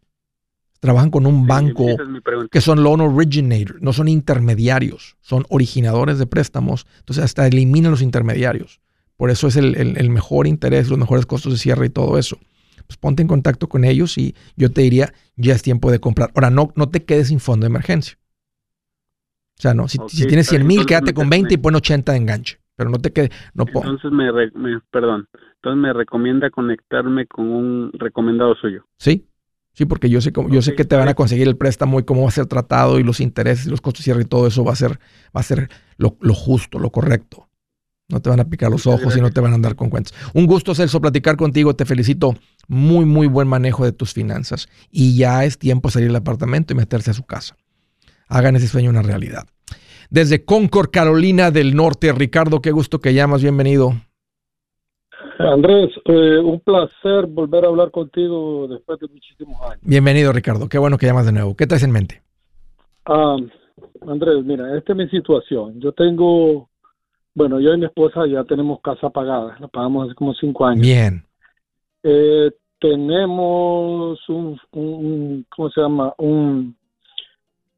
Trabajan 0.80 1.12
con 1.12 1.26
un 1.26 1.46
banco 1.46 1.86
que 2.50 2.62
son 2.62 2.82
loan 2.82 3.02
originators, 3.02 3.82
no 3.82 3.92
son 3.92 4.08
intermediarios, 4.08 5.18
son 5.20 5.46
originadores 5.50 6.18
de 6.18 6.28
préstamos. 6.28 6.88
Entonces 7.00 7.26
hasta 7.26 7.46
eliminan 7.46 7.92
los 7.92 8.02
intermediarios. 8.02 8.82
Por 9.18 9.30
eso 9.30 9.48
es 9.48 9.56
el, 9.58 9.76
el 9.76 10.10
mejor 10.10 10.48
interés, 10.48 10.90
los 10.90 11.00
mejores 11.00 11.26
costos 11.26 11.54
de 11.54 11.60
cierre 11.60 11.86
y 11.86 11.90
todo 11.90 12.18
eso 12.18 12.38
pues 12.88 12.98
ponte 12.98 13.22
en 13.22 13.28
contacto 13.28 13.68
con 13.68 13.84
ellos 13.84 14.18
y 14.18 14.36
yo 14.56 14.72
te 14.72 14.82
diría, 14.82 15.14
ya 15.36 15.54
es 15.54 15.62
tiempo 15.62 15.92
de 15.92 16.00
comprar. 16.00 16.32
Ahora, 16.36 16.50
no, 16.50 16.72
no 16.76 16.90
te 16.90 17.04
quedes 17.04 17.30
sin 17.30 17.40
fondo 17.40 17.66
de 17.66 17.70
emergencia. 17.70 18.18
O 19.58 19.62
sea, 19.62 19.74
no, 19.74 19.88
si, 19.88 20.00
tienes 20.28 20.48
100 20.48 20.66
mil, 20.66 20.86
quédate 20.86 21.14
con 21.14 21.30
20 21.30 21.54
y 21.54 21.58
pon 21.58 21.76
80 21.76 22.12
de 22.12 22.18
enganche. 22.18 22.60
Pero 22.76 22.90
no 22.90 22.98
te 22.98 23.14
quedes, 23.14 23.30
no 23.54 23.66
Entonces 23.68 24.12
me, 24.12 24.26
perdón, 24.92 25.28
entonces 25.56 25.80
me 25.80 25.94
recomienda 25.94 26.50
conectarme 26.50 27.28
con 27.28 27.52
un 27.52 27.92
recomendado 27.94 28.56
suyo. 28.56 28.86
Sí, 28.98 29.28
sí, 29.74 29.86
porque 29.86 30.10
yo 30.10 30.22
sé, 30.22 30.34
yo 30.50 30.62
sé 30.64 30.74
que 30.74 30.86
te 30.86 30.96
van 30.96 31.08
a 31.08 31.14
conseguir 31.14 31.48
el 31.48 31.56
préstamo 31.56 32.00
y 32.00 32.04
cómo 32.04 32.24
va 32.24 32.30
a 32.30 32.32
ser 32.32 32.48
tratado 32.48 33.00
y 33.00 33.04
los 33.04 33.20
intereses 33.20 33.68
y 33.68 33.70
los 33.70 33.80
costos 33.80 34.00
de 34.00 34.04
cierre 34.06 34.22
y 34.24 34.26
todo 34.26 34.48
eso 34.48 34.64
va 34.64 34.74
a 34.74 34.76
ser, 34.76 35.00
va 35.36 35.42
a 35.42 35.44
ser 35.44 35.70
lo, 35.98 36.18
lo 36.20 36.34
justo, 36.34 36.80
lo 36.80 36.90
correcto. 36.90 37.48
No 38.10 38.22
te 38.22 38.30
van 38.30 38.40
a 38.40 38.46
picar 38.46 38.70
los 38.70 38.86
ojos 38.86 39.16
y 39.16 39.22
no 39.22 39.32
te 39.32 39.40
van 39.40 39.54
a 39.54 39.56
andar 39.56 39.76
con 39.76 39.90
cuentas. 39.90 40.14
Un 40.34 40.46
gusto, 40.46 40.76
Celso, 40.76 41.00
platicar 41.00 41.38
contigo. 41.38 41.76
Te 41.76 41.86
felicito. 41.86 42.36
Muy, 42.68 43.06
muy 43.06 43.28
buen 43.28 43.48
manejo 43.48 43.86
de 43.86 43.92
tus 43.92 44.14
finanzas. 44.14 44.68
Y 44.90 45.18
ya 45.18 45.44
es 45.44 45.58
tiempo 45.58 45.90
de 45.90 45.94
salir 45.94 46.08
del 46.10 46.16
apartamento 46.16 46.74
y 46.74 46.78
meterse 46.78 47.12
a 47.12 47.14
su 47.14 47.26
casa. 47.26 47.56
Hagan 48.28 48.56
ese 48.56 48.68
sueño 48.68 48.90
una 48.90 49.02
realidad. 49.02 49.44
Desde 50.10 50.46
Concord, 50.46 50.90
Carolina 50.92 51.52
del 51.52 51.76
Norte, 51.76 52.12
Ricardo, 52.12 52.62
qué 52.62 52.72
gusto 52.72 53.00
que 53.00 53.14
llamas. 53.14 53.42
Bienvenido. 53.42 53.94
Andrés, 55.40 55.90
eh, 56.06 56.40
un 56.40 56.60
placer 56.60 57.26
volver 57.28 57.66
a 57.66 57.68
hablar 57.68 57.92
contigo 57.92 58.68
después 58.68 59.00
de 59.00 59.08
muchísimos 59.08 59.60
años. 59.62 59.80
Bienvenido, 59.82 60.32
Ricardo. 60.32 60.70
Qué 60.70 60.78
bueno 60.78 60.98
que 60.98 61.08
llamas 61.08 61.26
de 61.26 61.32
nuevo. 61.32 61.56
¿Qué 61.56 61.68
traes 61.68 61.84
en 61.84 61.92
mente? 61.92 62.22
Ah, 63.06 63.38
Andrés, 64.08 64.44
mira, 64.46 64.78
esta 64.78 64.94
es 64.94 64.98
mi 64.98 65.10
situación. 65.10 65.80
Yo 65.80 65.92
tengo 65.92 66.70
bueno, 67.36 67.60
yo 67.60 67.74
y 67.74 67.78
mi 67.78 67.86
esposa 67.86 68.28
ya 68.28 68.44
tenemos 68.44 68.80
casa 68.82 69.10
pagada, 69.10 69.58
la 69.60 69.68
pagamos 69.68 70.06
hace 70.06 70.16
como 70.16 70.34
cinco 70.36 70.66
años. 70.66 70.82
Bien. 70.82 71.26
Eh, 72.04 72.52
tenemos 72.80 74.20
un, 74.30 74.60
¿cómo 75.50 75.70
se 75.70 75.82
llama? 75.82 76.14
Un, 76.18 76.76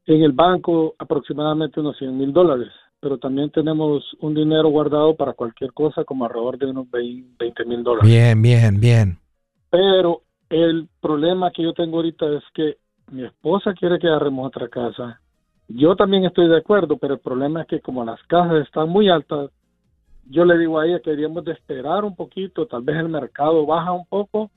en 0.06 0.22
el 0.22 0.32
banco 0.32 0.94
aproximadamente 0.98 1.80
unos 1.80 1.96
100 1.98 2.18
mil 2.18 2.32
dólares, 2.32 2.72
pero 3.00 3.18
también 3.18 3.50
tenemos 3.50 4.04
un 4.20 4.34
dinero 4.34 4.68
guardado 4.68 5.14
para 5.14 5.32
cualquier 5.32 5.72
cosa 5.72 6.04
como 6.04 6.24
alrededor 6.24 6.58
de 6.58 6.66
unos 6.66 6.90
20 6.90 7.64
mil 7.64 7.82
dólares. 7.82 8.08
Bien, 8.08 8.42
bien, 8.42 8.80
bien. 8.80 9.18
Pero 9.70 10.22
el 10.50 10.88
problema 11.00 11.50
que 11.50 11.62
yo 11.62 11.72
tengo 11.72 11.96
ahorita 11.98 12.26
es 12.36 12.44
que 12.52 12.76
mi 13.12 13.24
esposa 13.24 13.74
quiere 13.74 13.98
que 13.98 14.08
agarremos 14.08 14.46
otra 14.46 14.68
casa 14.68 15.20
yo 15.68 15.96
también 15.96 16.24
estoy 16.24 16.48
de 16.48 16.58
acuerdo, 16.58 16.96
pero 16.96 17.14
el 17.14 17.20
problema 17.20 17.62
es 17.62 17.66
que 17.66 17.80
como 17.80 18.04
las 18.04 18.22
casas 18.24 18.64
están 18.64 18.88
muy 18.88 19.08
altas, 19.08 19.50
yo 20.28 20.44
le 20.44 20.58
digo 20.58 20.78
a 20.78 20.86
ella 20.86 21.00
que 21.00 21.10
deberíamos 21.10 21.44
de 21.44 21.52
esperar 21.52 22.04
un 22.04 22.16
poquito, 22.16 22.66
tal 22.66 22.82
vez 22.82 22.96
el 22.96 23.08
mercado 23.08 23.64
baja 23.66 23.92
un 23.92 24.06
poco 24.06 24.50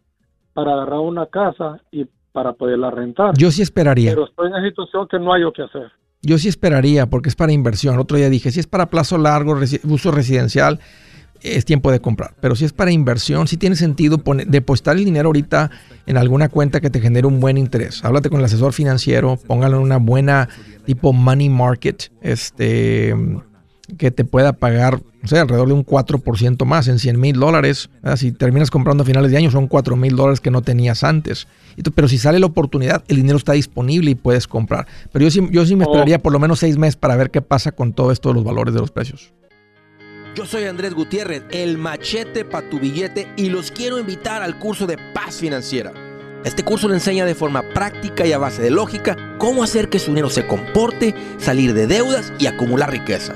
para 0.53 0.73
agarrar 0.73 0.99
una 0.99 1.25
casa 1.27 1.81
y 1.91 2.05
para 2.31 2.53
poderla 2.53 2.91
rentar. 2.91 3.35
Yo 3.37 3.51
sí 3.51 3.61
esperaría. 3.61 4.11
Pero 4.11 4.25
estoy 4.25 4.47
en 4.47 4.53
una 4.53 4.67
situación 4.67 5.07
que 5.09 5.19
no 5.19 5.33
hay 5.33 5.41
lo 5.41 5.53
que 5.53 5.63
hacer. 5.63 5.91
Yo 6.21 6.37
sí 6.37 6.47
esperaría 6.47 7.07
porque 7.07 7.29
es 7.29 7.35
para 7.35 7.51
inversión. 7.51 7.97
Otro 7.97 8.17
día 8.17 8.29
dije, 8.29 8.51
si 8.51 8.59
es 8.59 8.67
para 8.67 8.89
plazo 8.89 9.17
largo, 9.17 9.57
uso 9.83 10.11
residencial, 10.11 10.79
es 11.41 11.65
tiempo 11.65 11.91
de 11.91 12.01
comprar. 12.01 12.33
Pero 12.41 12.55
si 12.55 12.65
es 12.65 12.73
para 12.73 12.91
inversión, 12.91 13.47
si 13.47 13.57
tiene 13.57 13.75
sentido 13.75 14.17
poner, 14.17 14.47
depositar 14.47 14.97
el 14.97 15.05
dinero 15.05 15.27
ahorita 15.27 15.71
en 16.05 16.17
alguna 16.17 16.49
cuenta 16.49 16.81
que 16.81 16.89
te 16.89 16.99
genere 16.99 17.27
un 17.27 17.39
buen 17.39 17.57
interés. 17.57 18.03
Háblate 18.03 18.29
con 18.29 18.39
el 18.39 18.45
asesor 18.45 18.73
financiero, 18.73 19.37
póngalo 19.47 19.77
en 19.77 19.83
una 19.83 19.97
buena 19.97 20.49
tipo 20.85 21.13
money 21.13 21.49
market, 21.49 22.11
este, 22.21 23.15
que 23.97 24.11
te 24.11 24.25
pueda 24.25 24.53
pagar, 24.53 25.01
o 25.23 25.27
sea, 25.27 25.41
alrededor 25.41 25.67
de 25.67 25.73
un 25.73 25.85
4% 25.85 26.65
más 26.65 26.87
en 26.87 26.99
100 26.99 27.19
mil 27.19 27.39
dólares. 27.39 27.89
Si 28.15 28.31
terminas 28.31 28.71
comprando 28.71 29.03
a 29.03 29.05
finales 29.05 29.31
de 29.31 29.37
año, 29.37 29.51
son 29.51 29.67
4 29.67 29.95
mil 29.95 30.15
dólares 30.15 30.39
que 30.39 30.51
no 30.51 30.61
tenías 30.61 31.03
antes. 31.03 31.47
Pero 31.95 32.07
si 32.07 32.17
sale 32.17 32.39
la 32.39 32.45
oportunidad, 32.45 33.03
el 33.07 33.17
dinero 33.17 33.37
está 33.37 33.53
disponible 33.53 34.11
y 34.11 34.15
puedes 34.15 34.47
comprar. 34.47 34.87
Pero 35.11 35.25
yo 35.25 35.31
sí, 35.31 35.47
yo 35.51 35.65
sí 35.65 35.75
me 35.75 35.85
oh. 35.85 35.89
esperaría 35.89 36.19
por 36.19 36.33
lo 36.33 36.39
menos 36.39 36.59
seis 36.59 36.77
meses 36.77 36.95
para 36.95 37.15
ver 37.15 37.31
qué 37.31 37.41
pasa 37.41 37.71
con 37.71 37.93
todo 37.93 38.11
esto 38.11 38.29
de 38.29 38.35
los 38.35 38.43
valores 38.43 38.73
de 38.73 38.79
los 38.79 38.91
precios. 38.91 39.33
Yo 40.35 40.45
soy 40.45 40.65
Andrés 40.65 40.93
Gutiérrez, 40.93 41.43
el 41.51 41.77
machete 41.77 42.45
para 42.45 42.69
tu 42.69 42.79
billete, 42.79 43.27
y 43.35 43.49
los 43.49 43.71
quiero 43.71 43.99
invitar 43.99 44.41
al 44.41 44.59
curso 44.59 44.85
de 44.87 44.97
paz 45.13 45.37
financiera. 45.37 45.91
Este 46.45 46.63
curso 46.63 46.87
le 46.87 46.93
enseña 46.93 47.25
de 47.25 47.35
forma 47.35 47.63
práctica 47.73 48.25
y 48.25 48.31
a 48.31 48.37
base 48.37 48.61
de 48.61 48.69
lógica 48.69 49.17
cómo 49.37 49.63
hacer 49.63 49.89
que 49.89 49.99
su 49.99 50.11
dinero 50.11 50.29
se 50.29 50.47
comporte, 50.47 51.13
salir 51.37 51.73
de 51.73 51.87
deudas 51.87 52.31
y 52.39 52.45
acumular 52.47 52.91
riqueza. 52.91 53.35